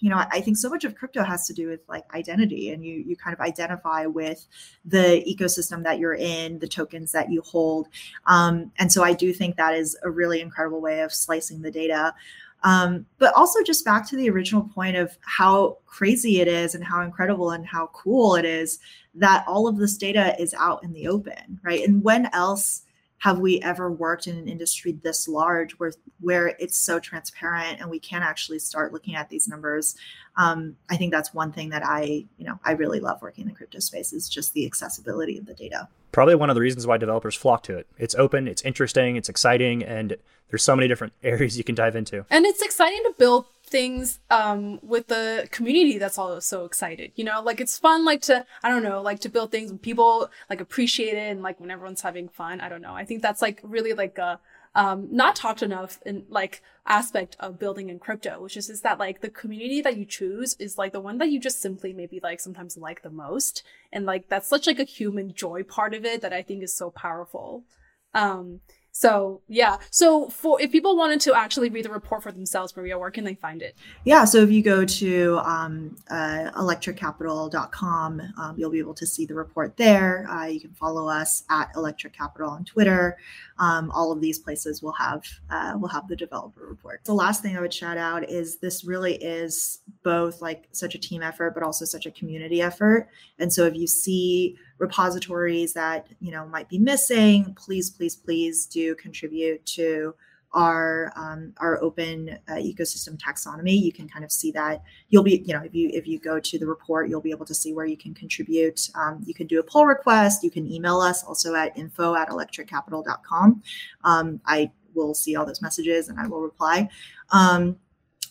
you 0.00 0.08
know 0.08 0.24
i 0.32 0.40
think 0.40 0.56
so 0.56 0.68
much 0.68 0.84
of 0.84 0.94
crypto 0.94 1.22
has 1.22 1.46
to 1.46 1.52
do 1.52 1.68
with 1.68 1.80
like 1.88 2.04
identity 2.14 2.70
and 2.70 2.84
you 2.84 2.94
you 3.06 3.16
kind 3.16 3.34
of 3.34 3.40
identify 3.40 4.06
with 4.06 4.46
the 4.84 5.22
ecosystem 5.28 5.82
that 5.82 5.98
you're 5.98 6.14
in 6.14 6.58
the 6.58 6.68
tokens 6.68 7.12
that 7.12 7.30
you 7.30 7.42
hold. 7.42 7.88
Um, 8.26 8.72
and 8.78 8.90
so 8.90 9.02
i 9.02 9.12
do 9.12 9.32
think 9.32 9.56
that 9.56 9.74
is 9.74 9.96
a 10.02 10.10
really 10.10 10.40
incredible 10.40 10.80
way 10.80 11.00
of 11.00 11.12
slicing 11.12 11.62
the 11.62 11.70
data. 11.70 12.14
Um, 12.62 13.04
but 13.18 13.34
also 13.34 13.62
just 13.62 13.84
back 13.84 14.08
to 14.08 14.16
the 14.16 14.30
original 14.30 14.62
point 14.62 14.96
of 14.96 15.18
how 15.20 15.76
crazy 15.84 16.40
it 16.40 16.48
is 16.48 16.74
and 16.74 16.82
how 16.82 17.02
incredible 17.02 17.50
and 17.50 17.66
how 17.66 17.88
cool 17.88 18.36
it 18.36 18.46
is 18.46 18.78
that 19.14 19.44
all 19.46 19.68
of 19.68 19.76
this 19.76 19.98
data 19.98 20.34
is 20.40 20.54
out 20.54 20.82
in 20.82 20.94
the 20.94 21.06
open 21.06 21.60
right? 21.62 21.86
And 21.86 22.02
when 22.02 22.30
else 22.32 22.82
have 23.24 23.38
we 23.38 23.58
ever 23.62 23.90
worked 23.90 24.26
in 24.26 24.36
an 24.36 24.48
industry 24.48 24.92
this 25.02 25.26
large 25.26 25.72
where 25.78 25.92
where 26.20 26.48
it's 26.58 26.76
so 26.76 27.00
transparent 27.00 27.80
and 27.80 27.88
we 27.88 27.98
can 27.98 28.22
actually 28.22 28.58
start 28.58 28.92
looking 28.92 29.14
at 29.14 29.30
these 29.30 29.48
numbers? 29.48 29.96
Um, 30.36 30.76
i 30.90 30.96
think 30.96 31.10
that's 31.10 31.32
one 31.32 31.52
thing 31.52 31.70
that 31.70 31.82
i 31.86 32.26
you 32.36 32.44
know 32.44 32.58
i 32.64 32.72
really 32.72 32.98
love 32.98 33.22
working 33.22 33.42
in 33.42 33.48
the 33.48 33.54
crypto 33.54 33.78
space 33.78 34.12
is 34.12 34.28
just 34.28 34.52
the 34.52 34.66
accessibility 34.66 35.38
of 35.38 35.46
the 35.46 35.54
data. 35.54 35.88
Probably 36.12 36.34
one 36.34 36.50
of 36.50 36.54
the 36.54 36.60
reasons 36.60 36.86
why 36.86 36.98
developers 36.98 37.34
flock 37.34 37.62
to 37.62 37.78
it. 37.78 37.86
It's 37.96 38.14
open 38.16 38.46
it's 38.46 38.62
interesting 38.62 39.16
it's 39.16 39.30
exciting 39.30 39.82
and 39.82 40.16
there's 40.50 40.62
so 40.62 40.76
many 40.76 40.86
different 40.86 41.14
areas 41.22 41.56
you 41.56 41.64
can 41.64 41.74
dive 41.74 41.96
into. 41.96 42.26
And 42.28 42.44
it's 42.44 42.60
exciting 42.60 43.02
to 43.04 43.14
build 43.16 43.46
things 43.74 44.20
um 44.30 44.78
with 44.82 45.06
the 45.08 45.48
community 45.50 45.96
that's 45.98 46.18
all 46.18 46.40
so 46.40 46.64
excited 46.64 47.10
you 47.16 47.24
know? 47.24 47.42
Like 47.42 47.60
it's 47.60 47.76
fun 47.86 48.04
like 48.04 48.22
to 48.28 48.36
i 48.62 48.68
don't 48.70 48.84
know 48.88 49.02
like 49.02 49.20
to 49.20 49.28
build 49.28 49.50
things 49.50 49.70
when 49.70 49.78
people 49.78 50.30
like 50.50 50.60
appreciate 50.60 51.14
it 51.14 51.30
and 51.32 51.42
like 51.42 51.58
when 51.60 51.70
everyone's 51.70 52.02
having 52.02 52.28
fun. 52.28 52.60
I 52.60 52.68
don't 52.68 52.82
know. 52.82 52.94
I 52.94 53.04
think 53.04 53.22
that's 53.22 53.42
like 53.42 53.60
really 53.62 53.92
like 53.92 54.18
a 54.18 54.40
um 54.76 55.08
not 55.10 55.36
talked 55.36 55.62
enough 55.62 56.00
in 56.04 56.24
like 56.28 56.62
aspect 56.86 57.36
of 57.38 57.58
building 57.58 57.88
in 57.88 57.98
crypto 57.98 58.42
which 58.42 58.56
is 58.56 58.68
is 58.68 58.80
that 58.82 58.98
like 58.98 59.20
the 59.20 59.30
community 59.30 59.80
that 59.80 59.96
you 59.96 60.04
choose 60.04 60.54
is 60.58 60.76
like 60.76 60.92
the 60.92 61.00
one 61.00 61.18
that 61.18 61.30
you 61.30 61.38
just 61.40 61.62
simply 61.62 61.92
maybe 61.92 62.18
like 62.22 62.40
sometimes 62.40 62.76
like 62.76 63.02
the 63.02 63.10
most. 63.10 63.62
And 63.92 64.04
like 64.06 64.28
that's 64.28 64.48
such 64.48 64.66
like 64.66 64.80
a 64.80 64.84
human 64.84 65.32
joy 65.34 65.62
part 65.62 65.94
of 65.94 66.04
it 66.04 66.20
that 66.22 66.32
i 66.32 66.42
think 66.42 66.62
is 66.62 66.76
so 66.76 66.90
powerful. 66.90 67.64
Um 68.12 68.60
so 68.96 69.42
yeah. 69.48 69.78
So 69.90 70.28
for 70.28 70.60
if 70.62 70.70
people 70.70 70.96
wanted 70.96 71.20
to 71.22 71.34
actually 71.34 71.68
read 71.68 71.84
the 71.84 71.90
report 71.90 72.22
for 72.22 72.30
themselves, 72.30 72.76
Maria, 72.76 72.96
where 72.96 73.10
can 73.10 73.24
they 73.24 73.34
find 73.34 73.60
it? 73.60 73.74
Yeah. 74.04 74.24
So 74.24 74.38
if 74.38 74.52
you 74.52 74.62
go 74.62 74.84
to 74.84 75.40
um, 75.42 75.96
uh, 76.08 76.52
electriccapital.com, 76.56 78.22
um, 78.38 78.54
you'll 78.56 78.70
be 78.70 78.78
able 78.78 78.94
to 78.94 79.04
see 79.04 79.26
the 79.26 79.34
report 79.34 79.76
there. 79.76 80.28
Uh, 80.30 80.46
you 80.46 80.60
can 80.60 80.72
follow 80.74 81.08
us 81.08 81.42
at 81.50 81.70
Electric 81.74 82.12
Capital 82.12 82.48
on 82.48 82.64
Twitter. 82.64 83.18
Um, 83.58 83.90
all 83.92 84.10
of 84.10 84.20
these 84.20 84.38
places 84.38 84.82
will 84.82 84.92
have 84.92 85.24
uh, 85.50 85.74
will 85.78 85.88
have 85.88 86.08
the 86.08 86.16
developer 86.16 86.66
report. 86.66 87.04
The 87.04 87.14
last 87.14 87.42
thing 87.42 87.56
I 87.56 87.60
would 87.60 87.72
shout 87.72 87.96
out 87.96 88.28
is 88.28 88.56
this 88.56 88.84
really 88.84 89.14
is 89.16 89.80
both 90.02 90.42
like 90.42 90.68
such 90.72 90.94
a 90.94 90.98
team 90.98 91.22
effort, 91.22 91.54
but 91.54 91.62
also 91.62 91.84
such 91.84 92.06
a 92.06 92.10
community 92.10 92.60
effort. 92.60 93.08
And 93.38 93.52
so 93.52 93.64
if 93.64 93.76
you 93.76 93.86
see 93.86 94.56
repositories 94.78 95.72
that 95.72 96.08
you 96.20 96.32
know 96.32 96.46
might 96.46 96.68
be 96.68 96.78
missing 96.78 97.54
please 97.54 97.90
please 97.90 98.16
please 98.16 98.66
do 98.66 98.94
contribute 98.96 99.64
to 99.64 100.14
our 100.54 101.12
um, 101.16 101.52
our 101.58 101.82
open 101.82 102.38
uh, 102.48 102.52
ecosystem 102.52 103.18
taxonomy 103.18 103.80
you 103.80 103.92
can 103.92 104.08
kind 104.08 104.24
of 104.24 104.32
see 104.32 104.50
that. 104.52 104.82
You'll 105.10 105.22
be 105.22 105.42
you 105.44 105.52
know 105.52 105.62
if 105.62 105.74
you 105.74 105.90
if 105.92 106.06
you 106.06 106.18
go 106.18 106.40
to 106.40 106.58
the 106.58 106.66
report 106.66 107.08
you'll 107.08 107.20
be 107.20 107.30
able 107.30 107.46
to 107.46 107.54
see 107.54 107.74
where 107.74 107.86
you 107.86 107.96
can 107.96 108.14
contribute. 108.14 108.88
Um, 108.94 109.22
you 109.26 109.34
can 109.34 109.46
do 109.46 109.60
a 109.60 109.62
pull 109.62 109.84
request. 109.84 110.42
You 110.42 110.50
can 110.50 110.70
email 110.70 111.00
us 111.00 111.22
also 111.22 111.54
at 111.54 111.76
info 111.76 112.14
at 112.14 112.28
electriccapital.com 112.28 113.62
um, 114.04 114.40
i 114.46 114.70
will 114.94 115.14
see 115.14 115.34
all 115.34 115.44
those 115.44 115.60
messages 115.60 116.08
and 116.08 116.18
i 116.18 116.26
will 116.26 116.40
reply. 116.40 116.88
Um, 117.30 117.76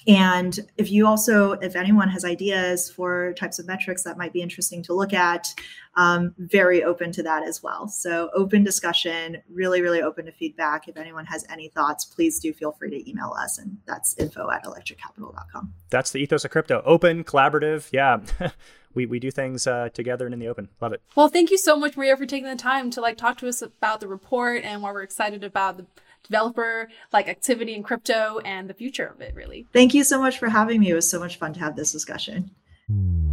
and 0.08 0.60
if 0.78 0.92
you 0.92 1.08
also, 1.08 1.54
if 1.54 1.76
anyone 1.76 2.10
has 2.10 2.26
ideas 2.26 2.92
for 2.92 3.34
types 3.34 3.60
of 3.60 3.68
metrics 3.68 4.04
that 4.04 4.18
might 4.18 4.34
be 4.34 4.42
interesting 4.42 4.84
to 4.84 4.94
look 4.94 5.14
at, 5.14 5.54
um, 5.96 6.34
very 6.38 6.84
open 6.84 7.12
to 7.14 7.24
that 7.24 7.44
as 7.44 7.62
well. 7.62 7.88
So 7.88 8.30
open 8.34 8.64
discussion, 8.64 9.38
really, 9.50 9.82
really 9.82 10.02
open 10.02 10.26
to 10.26 10.32
feedback. 10.32 10.88
If 10.88 10.98
anyone 10.98 11.26
has 11.28 11.46
any 11.50 11.70
thoughts, 11.70 12.04
please 12.06 12.40
do 12.40 12.52
feel 12.54 12.72
free 12.72 12.90
to 12.90 13.10
email 13.10 13.34
us. 13.40 13.58
And 13.58 13.78
that's 13.86 14.18
info 14.18 14.50
at 14.50 14.64
electriccapital.com. 14.64 15.74
That's 15.90 16.12
the 16.12 16.20
ethos 16.20 16.46
of 16.46 16.52
crypto. 16.52 16.82
Open, 16.86 17.24
collaborative. 17.24 17.90
Yeah. 17.92 18.20
we, 18.94 19.06
we 19.06 19.20
do 19.20 19.32
things 19.32 19.68
uh, 19.68 19.90
together 19.94 20.26
and 20.26 20.34
in 20.34 20.40
the 20.40 20.48
open. 20.48 20.70
Love 20.82 20.94
it. 20.94 21.02
Well, 21.16 21.30
thank 21.30 21.52
you 21.52 21.58
so 21.58 21.76
much, 21.78 21.96
Maria, 21.96 22.18
for 22.18 22.26
taking 22.26 22.50
the 22.50 22.56
time 22.56 22.90
to 22.92 23.02
like 23.02 23.18
talk 23.18 23.38
to 23.40 23.48
us 23.48 23.62
about 23.62 24.00
the 24.00 24.08
report 24.08 24.64
and 24.64 24.82
why 24.82 24.92
we're 24.92 25.04
excited 25.04 25.44
about 25.44 25.78
the 25.78 25.86
developer 26.24 26.90
like 27.12 27.28
activity 27.28 27.76
in 27.76 27.84
crypto 27.84 28.40
and 28.46 28.70
the 28.70 28.74
future 28.74 29.06
of 29.06 29.22
it 29.22 29.36
really. 29.36 29.68
Thank 29.74 29.94
you 29.94 30.04
so 30.04 30.20
much 30.20 30.40
for 30.40 30.50
having 30.50 30.80
me. 30.80 30.90
It 30.90 30.96
was 30.96 31.10
so 31.10 31.20
much 31.20 31.38
fun 31.38 31.54
to 31.54 31.60
have 31.60 31.76
this 31.76 31.92
discussion. 31.92 32.52
Hmm. 32.88 33.30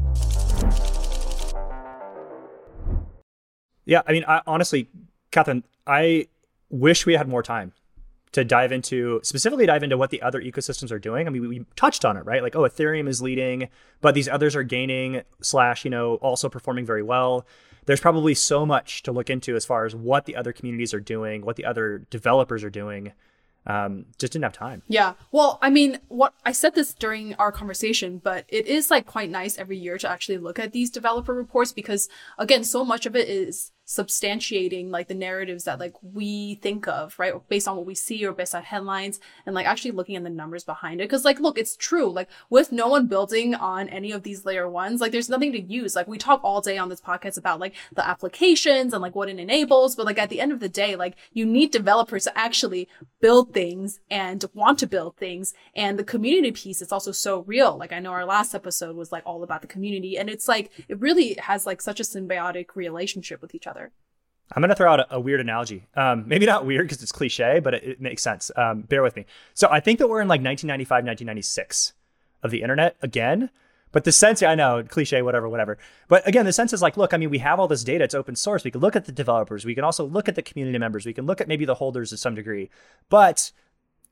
Yeah 3.87 4.03
i 4.07 4.13
mean 4.13 4.25
I, 4.29 4.43
honestly 4.47 4.89
catherine 5.33 5.65
i 5.87 6.29
wish 6.69 7.07
we 7.07 7.15
had 7.15 7.29
more 7.29 7.43
time 7.43 7.73
to 8.33 8.45
dive 8.45 8.71
into 8.73 9.21
specifically 9.23 9.67
dive 9.67 9.83
into 9.83 9.97
what 9.97 10.11
the 10.11 10.23
other 10.23 10.41
ecosystems 10.41 10.93
are 10.93 10.99
doing. 10.99 11.27
I 11.27 11.31
mean, 11.31 11.43
we, 11.43 11.49
we, 11.49 11.67
touched 11.75 12.05
on 12.05 12.17
it, 12.17 12.25
right? 12.25 12.43
Like, 12.43 12.55
oh, 12.55 12.61
Ethereum 12.61 13.09
is 13.09 13.21
leading, 13.21 13.69
but 14.01 14.15
these 14.15 14.29
others 14.29 14.55
are 14.55 14.63
gaining 14.63 15.23
slash, 15.43 15.85
you 15.85 15.91
know, 15.91 16.15
also 16.17 16.49
performing 16.49 16.87
very 16.87 17.03
well 17.03 17.45
there's 17.91 18.01
probably 18.01 18.35
so 18.35 18.65
much 18.65 19.03
to 19.03 19.11
look 19.11 19.29
into 19.29 19.57
as 19.57 19.67
far 19.67 19.85
as 19.85 19.97
what 19.97 20.25
the 20.25 20.37
other 20.37 20.53
communities 20.53 20.95
are 20.95 21.01
doing, 21.01 21.45
what 21.45 21.57
the 21.57 21.65
other 21.65 22.07
developers 22.09 22.63
are 22.63 22.71
doing. 22.71 23.11
Um, 23.67 24.07
just 24.17 24.33
didn't 24.33 24.45
have 24.45 24.53
time. 24.53 24.83
Yeah. 24.87 25.15
Well, 25.33 25.59
I 25.61 25.71
mean, 25.71 25.99
what 26.07 26.33
I 26.47 26.53
said 26.53 26.77
this 26.77 26.95
during 26.95 27.35
our 27.35 27.51
conversation, 27.51 28.19
but 28.19 28.45
it 28.47 28.69
is 28.69 28.93
like 28.93 29.07
quite 29.07 29.29
nice 29.29 29.59
every 29.59 29.77
year 29.77 29.99
to 29.99 30.09
actually 30.09 30.39
look 30.39 30.61
at 30.61 30.71
these 30.71 30.89
developer 30.89 31.35
reports 31.35 31.73
because 31.73 32.09
again, 32.39 32.63
so 32.63 32.85
much 32.85 33.07
of 33.07 33.17
it 33.17 33.29
is 33.29 33.73
substantiating 33.91 34.89
like 34.89 35.09
the 35.09 35.15
narratives 35.15 35.65
that 35.65 35.81
like 35.81 35.95
we 36.01 36.55
think 36.63 36.87
of 36.87 37.19
right 37.19 37.35
based 37.49 37.67
on 37.67 37.77
what 37.77 37.85
we 37.85 37.95
see 37.95 38.25
or 38.25 38.33
based 38.33 38.55
on 38.55 38.63
headlines 38.63 39.19
and 39.45 39.53
like 39.53 39.67
actually 39.67 39.91
looking 39.91 40.15
at 40.15 40.23
the 40.23 40.31
numbers 40.31 40.63
behind 40.63 41.01
it. 41.01 41.05
Because 41.09 41.25
like 41.25 41.41
look 41.41 41.59
it's 41.59 41.75
true. 41.75 42.09
Like 42.09 42.29
with 42.51 42.71
no 42.71 42.87
one 42.87 43.09
building 43.09 43.53
on 43.53 43.89
any 43.89 44.13
of 44.13 44.23
these 44.23 44.45
layer 44.45 44.69
ones 44.69 45.01
like 45.01 45.11
there's 45.11 45.29
nothing 45.29 45.51
to 45.53 45.61
use. 45.61 45.97
Like 45.97 46.07
we 46.07 46.19
talk 46.19 46.41
all 46.45 46.61
day 46.61 46.79
on 46.79 46.89
this 46.89 47.01
podcast 47.01 47.37
about 47.37 47.59
like 47.59 47.75
the 47.93 48.07
applications 48.07 48.93
and 48.93 49.03
like 49.03 49.17
what 49.17 49.29
it 49.29 49.41
enables 49.41 49.97
but 49.97 50.07
like 50.07 50.19
at 50.19 50.31
the 50.31 50.41
end 50.41 50.53
of 50.53 50.61
the 50.61 50.69
day 50.69 50.95
like 50.95 51.17
you 51.33 51.45
need 51.45 51.73
developers 51.73 52.25
to 52.25 52.39
actually 52.39 52.89
build 53.21 53.53
things 53.53 53.99
and 54.09 54.45
want 54.55 54.79
to 54.79 54.87
build 54.87 55.17
things. 55.17 55.53
And 55.75 55.99
the 55.99 56.05
community 56.05 56.53
piece 56.53 56.81
is 56.81 56.93
also 56.93 57.11
so 57.11 57.41
real. 57.41 57.77
Like 57.77 57.93
i 57.93 57.99
know 57.99 58.13
our 58.13 58.25
last 58.25 58.55
episode 58.55 58.95
was 58.95 59.11
like 59.11 59.25
all 59.27 59.43
about 59.43 59.63
the 59.63 59.67
community 59.67 60.17
and 60.17 60.31
it's 60.31 60.47
like 60.47 60.71
it 60.87 61.01
really 61.01 61.35
has 61.41 61.67
like 61.67 61.81
such 61.83 61.99
a 61.99 62.05
symbiotic 62.05 62.77
relationship 62.77 63.43
with 63.43 63.53
each 63.53 63.67
other 63.81 63.93
I'm 64.53 64.61
going 64.61 64.71
to 64.71 64.75
throw 64.75 64.93
out 64.93 65.01
a, 65.01 65.17
a 65.17 65.21
weird 65.21 65.41
analogy. 65.41 65.87
Um, 65.95 66.25
maybe 66.27 66.47
not 66.47 66.67
weird 66.67 66.87
because 66.87 67.03
it's 67.03 67.13
cliche, 67.13 67.61
but 67.61 67.75
it, 67.75 67.85
it 67.85 68.01
makes 68.01 68.23
sense. 68.23 68.51
Um, 68.57 68.83
bear 68.83 69.03
with 69.03 69.17
me. 69.17 69.27
So 69.55 69.69
I 69.71 69.81
think 69.81 69.99
that 69.99 70.09
we're 70.09 70.21
in 70.21 70.29
like 70.29 70.41
1995, 70.41 71.05
1996 71.05 71.93
of 72.43 72.51
the 72.51 72.63
internet 72.63 72.97
again. 73.03 73.51
But 73.93 74.05
the 74.05 74.13
sense, 74.13 74.43
I 74.43 74.55
know, 74.55 74.85
cliche, 74.85 75.21
whatever, 75.23 75.49
whatever. 75.49 75.77
But 76.09 76.27
again, 76.27 76.47
the 76.47 76.53
sense 76.53 76.73
is 76.73 76.83
like, 76.83 76.97
look, 76.97 77.13
I 77.13 77.17
mean, 77.17 77.31
we 77.31 77.39
have 77.39 77.59
all 77.59 77.67
this 77.67 77.83
data, 77.83 78.05
it's 78.05 78.15
open 78.15 78.37
source. 78.37 78.63
We 78.63 78.71
can 78.71 78.81
look 78.81 78.95
at 78.95 79.05
the 79.05 79.13
developers, 79.13 79.65
we 79.65 79.75
can 79.75 79.83
also 79.83 80.05
look 80.05 80.29
at 80.29 80.37
the 80.37 80.43
community 80.43 80.79
members, 80.79 81.07
we 81.07 81.13
can 81.13 81.27
look 81.27 81.41
at 81.41 81.49
maybe 81.49 81.65
the 81.65 81.75
holders 81.75 82.11
to 82.11 82.17
some 82.17 82.37
degree. 82.37 82.71
But 83.09 83.51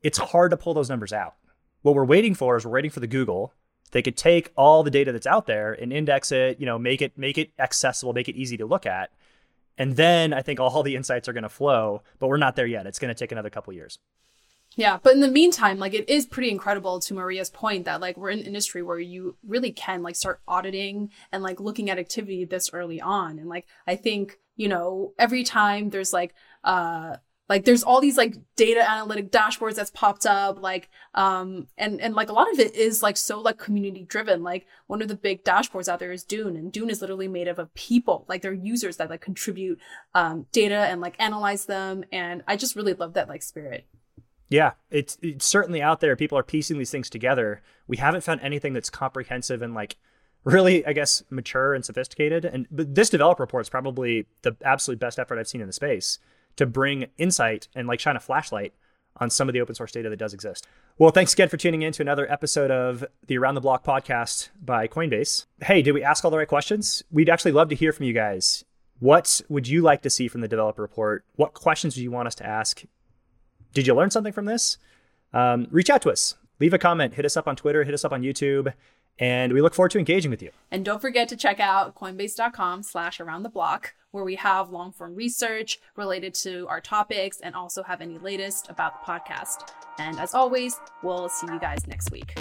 it's 0.03 0.17
hard 0.17 0.51
to 0.51 0.57
pull 0.57 0.73
those 0.73 0.89
numbers 0.89 1.13
out. 1.13 1.35
What 1.81 1.95
we're 1.95 2.05
waiting 2.05 2.35
for 2.35 2.57
is 2.57 2.65
we're 2.65 2.73
waiting 2.73 2.91
for 2.91 2.99
the 2.99 3.07
Google. 3.07 3.53
They 3.91 4.01
could 4.01 4.17
take 4.17 4.51
all 4.57 4.83
the 4.83 4.91
data 4.91 5.13
that's 5.13 5.25
out 5.25 5.47
there 5.47 5.71
and 5.71 5.93
index 5.93 6.31
it, 6.33 6.59
you 6.59 6.65
know, 6.65 6.77
make 6.77 7.01
it 7.01 7.17
make 7.17 7.37
it 7.37 7.51
accessible, 7.57 8.11
make 8.11 8.27
it 8.27 8.35
easy 8.35 8.57
to 8.57 8.65
look 8.65 8.85
at. 8.85 9.11
And 9.79 9.95
then 9.95 10.33
I 10.33 10.41
think 10.41 10.59
all 10.59 10.83
the 10.83 10.97
insights 10.97 11.27
are 11.29 11.33
going 11.33 11.43
to 11.43 11.49
flow, 11.49 12.03
but 12.19 12.27
we're 12.27 12.37
not 12.37 12.55
there 12.57 12.67
yet. 12.67 12.85
It's 12.85 12.99
going 12.99 13.09
to 13.13 13.17
take 13.17 13.31
another 13.31 13.49
couple 13.49 13.73
years. 13.73 13.97
Yeah, 14.75 14.99
but 15.01 15.13
in 15.13 15.21
the 15.21 15.27
meantime, 15.27 15.79
like 15.79 15.93
it 15.93 16.07
is 16.09 16.27
pretty 16.27 16.51
incredible 16.51 16.99
to 16.99 17.13
Maria's 17.13 17.49
point 17.49 17.85
that 17.85 18.01
like 18.01 18.17
we're 18.17 18.29
in 18.29 18.39
an 18.39 18.45
industry 18.45 18.83
where 18.83 18.99
you 18.99 19.35
really 19.47 19.71
can 19.71 20.03
like 20.03 20.15
start 20.15 20.41
auditing 20.47 21.09
and 21.31 21.41
like 21.41 21.59
looking 21.59 21.89
at 21.89 21.97
activity 21.97 22.45
this 22.45 22.69
early 22.71 23.01
on. 23.01 23.39
And 23.39 23.49
like 23.49 23.65
I 23.87 23.95
think, 23.95 24.37
you 24.55 24.67
know, 24.67 25.13
every 25.17 25.43
time 25.43 25.89
there's 25.89 26.13
like 26.13 26.35
uh 26.63 27.15
like 27.49 27.65
there's 27.65 27.83
all 27.83 27.99
these 27.99 28.15
like 28.15 28.35
data 28.55 28.87
analytic 28.89 29.31
dashboards 29.31 29.75
that's 29.75 29.91
popped 29.91 30.25
up 30.25 30.61
like 30.61 30.89
um 31.15 31.67
and 31.77 31.99
and 31.99 32.13
like 32.13 32.29
a 32.29 32.33
lot 32.33 32.51
of 32.53 32.59
it 32.59 32.75
is 32.75 33.03
like 33.03 33.17
so 33.17 33.41
like 33.41 33.57
community 33.57 34.05
driven 34.05 34.43
like 34.43 34.65
one 34.87 35.01
of 35.01 35.07
the 35.07 35.15
big 35.15 35.43
dashboards 35.43 35.89
out 35.89 35.99
there 35.99 36.11
is 36.11 36.23
dune 36.23 36.55
and 36.55 36.71
dune 36.71 36.89
is 36.89 37.01
literally 37.01 37.27
made 37.27 37.47
up 37.47 37.57
of 37.57 37.73
people 37.73 38.23
like 38.29 38.41
they're 38.41 38.53
users 38.53 38.97
that 38.97 39.09
like 39.09 39.21
contribute 39.21 39.79
um 40.13 40.45
data 40.51 40.75
and 40.75 41.01
like 41.01 41.15
analyze 41.19 41.65
them 41.65 42.05
and 42.11 42.43
i 42.47 42.55
just 42.55 42.75
really 42.75 42.93
love 42.93 43.13
that 43.13 43.27
like 43.27 43.41
spirit 43.41 43.85
yeah, 44.51 44.71
it's 44.89 45.15
it's 45.21 45.45
certainly 45.45 45.79
out 45.79 45.99
there. 45.99 46.15
People 46.15 46.35
are 46.35 46.43
piecing 46.43 46.79
these 46.79 46.89
things 46.89 47.07
together. 47.07 47.61
We 47.87 47.97
haven't 47.97 48.23
found 48.23 48.41
anything 48.41 48.73
that's 48.73 48.89
comprehensive 48.89 49.61
and 49.61 49.75
like 49.75 49.97
really, 50.43 50.83
I 50.87 50.93
guess, 50.93 51.23
mature 51.29 51.75
and 51.75 51.85
sophisticated. 51.85 52.45
And 52.45 52.67
but 52.71 52.95
this 52.95 53.11
developer 53.11 53.43
report 53.43 53.61
is 53.61 53.69
probably 53.69 54.25
the 54.41 54.57
absolute 54.63 54.99
best 54.99 55.19
effort 55.19 55.37
I've 55.37 55.47
seen 55.47 55.61
in 55.61 55.67
the 55.67 55.73
space 55.73 56.17
to 56.59 56.65
bring 56.65 57.07
insight 57.17 57.69
and 57.73 57.87
like 57.87 58.01
shine 58.01 58.17
a 58.17 58.19
flashlight 58.19 58.73
on 59.15 59.29
some 59.29 59.47
of 59.47 59.53
the 59.53 59.61
open 59.61 59.73
source 59.73 59.93
data 59.93 60.09
that 60.09 60.19
does 60.19 60.33
exist. 60.33 60.67
Well, 60.97 61.11
thanks 61.11 61.31
again 61.31 61.47
for 61.47 61.55
tuning 61.55 61.83
in 61.83 61.93
to 61.93 62.01
another 62.01 62.29
episode 62.29 62.69
of 62.69 63.05
the 63.27 63.37
Around 63.37 63.55
the 63.55 63.61
Block 63.61 63.85
podcast 63.85 64.49
by 64.61 64.85
Coinbase. 64.85 65.45
Hey, 65.61 65.81
did 65.81 65.93
we 65.93 66.03
ask 66.03 66.25
all 66.25 66.31
the 66.31 66.37
right 66.37 66.47
questions? 66.49 67.01
We'd 67.11 67.29
actually 67.29 67.53
love 67.53 67.69
to 67.69 67.75
hear 67.75 67.93
from 67.93 68.07
you 68.07 68.11
guys. 68.11 68.65
What 68.99 69.39
would 69.47 69.69
you 69.69 69.81
like 69.81 70.01
to 70.01 70.09
see 70.09 70.27
from 70.27 70.41
the 70.41 70.49
developer 70.49 70.81
report? 70.81 71.23
What 71.37 71.53
questions 71.53 71.95
do 71.95 72.03
you 72.03 72.11
want 72.11 72.27
us 72.27 72.35
to 72.35 72.45
ask? 72.45 72.83
Did 73.73 73.87
you 73.87 73.95
learn 73.95 74.11
something 74.11 74.33
from 74.33 74.43
this? 74.43 74.77
Um, 75.31 75.67
reach 75.71 75.89
out 75.89 76.01
to 76.01 76.11
us. 76.11 76.35
Leave 76.59 76.73
a 76.73 76.77
comment. 76.77 77.13
Hit 77.13 77.23
us 77.23 77.37
up 77.37 77.47
on 77.47 77.55
Twitter. 77.55 77.85
Hit 77.85 77.93
us 77.93 78.03
up 78.03 78.11
on 78.11 78.21
YouTube. 78.21 78.73
And 79.19 79.51
we 79.53 79.61
look 79.61 79.73
forward 79.73 79.91
to 79.91 79.99
engaging 79.99 80.31
with 80.31 80.41
you. 80.41 80.51
And 80.71 80.85
don't 80.85 81.01
forget 81.01 81.27
to 81.29 81.35
check 81.35 81.59
out 81.59 81.95
coinbase.com 81.95 82.83
slash 82.83 83.19
around 83.19 83.43
the 83.43 83.49
block, 83.49 83.93
where 84.11 84.23
we 84.23 84.35
have 84.35 84.69
long 84.69 84.91
form 84.91 85.13
research 85.15 85.79
related 85.95 86.33
to 86.35 86.67
our 86.69 86.79
topics 86.79 87.39
and 87.41 87.53
also 87.53 87.83
have 87.83 88.01
any 88.01 88.17
latest 88.17 88.69
about 88.69 89.05
the 89.05 89.11
podcast. 89.11 89.69
And 89.99 90.19
as 90.19 90.33
always, 90.33 90.79
we'll 91.03 91.29
see 91.29 91.47
you 91.47 91.59
guys 91.59 91.85
next 91.87 92.11
week. 92.11 92.33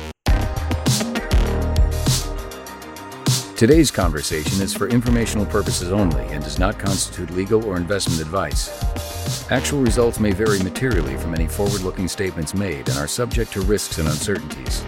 Today's 3.56 3.90
conversation 3.90 4.62
is 4.62 4.72
for 4.72 4.86
informational 4.86 5.44
purposes 5.44 5.90
only 5.90 6.22
and 6.26 6.44
does 6.44 6.60
not 6.60 6.78
constitute 6.78 7.28
legal 7.30 7.64
or 7.64 7.76
investment 7.76 8.20
advice. 8.20 8.70
Actual 9.50 9.80
results 9.80 10.20
may 10.20 10.30
vary 10.30 10.62
materially 10.62 11.16
from 11.16 11.34
any 11.34 11.48
forward 11.48 11.80
looking 11.80 12.06
statements 12.06 12.54
made 12.54 12.88
and 12.88 12.96
are 12.98 13.08
subject 13.08 13.52
to 13.54 13.60
risks 13.62 13.98
and 13.98 14.06
uncertainties. 14.06 14.84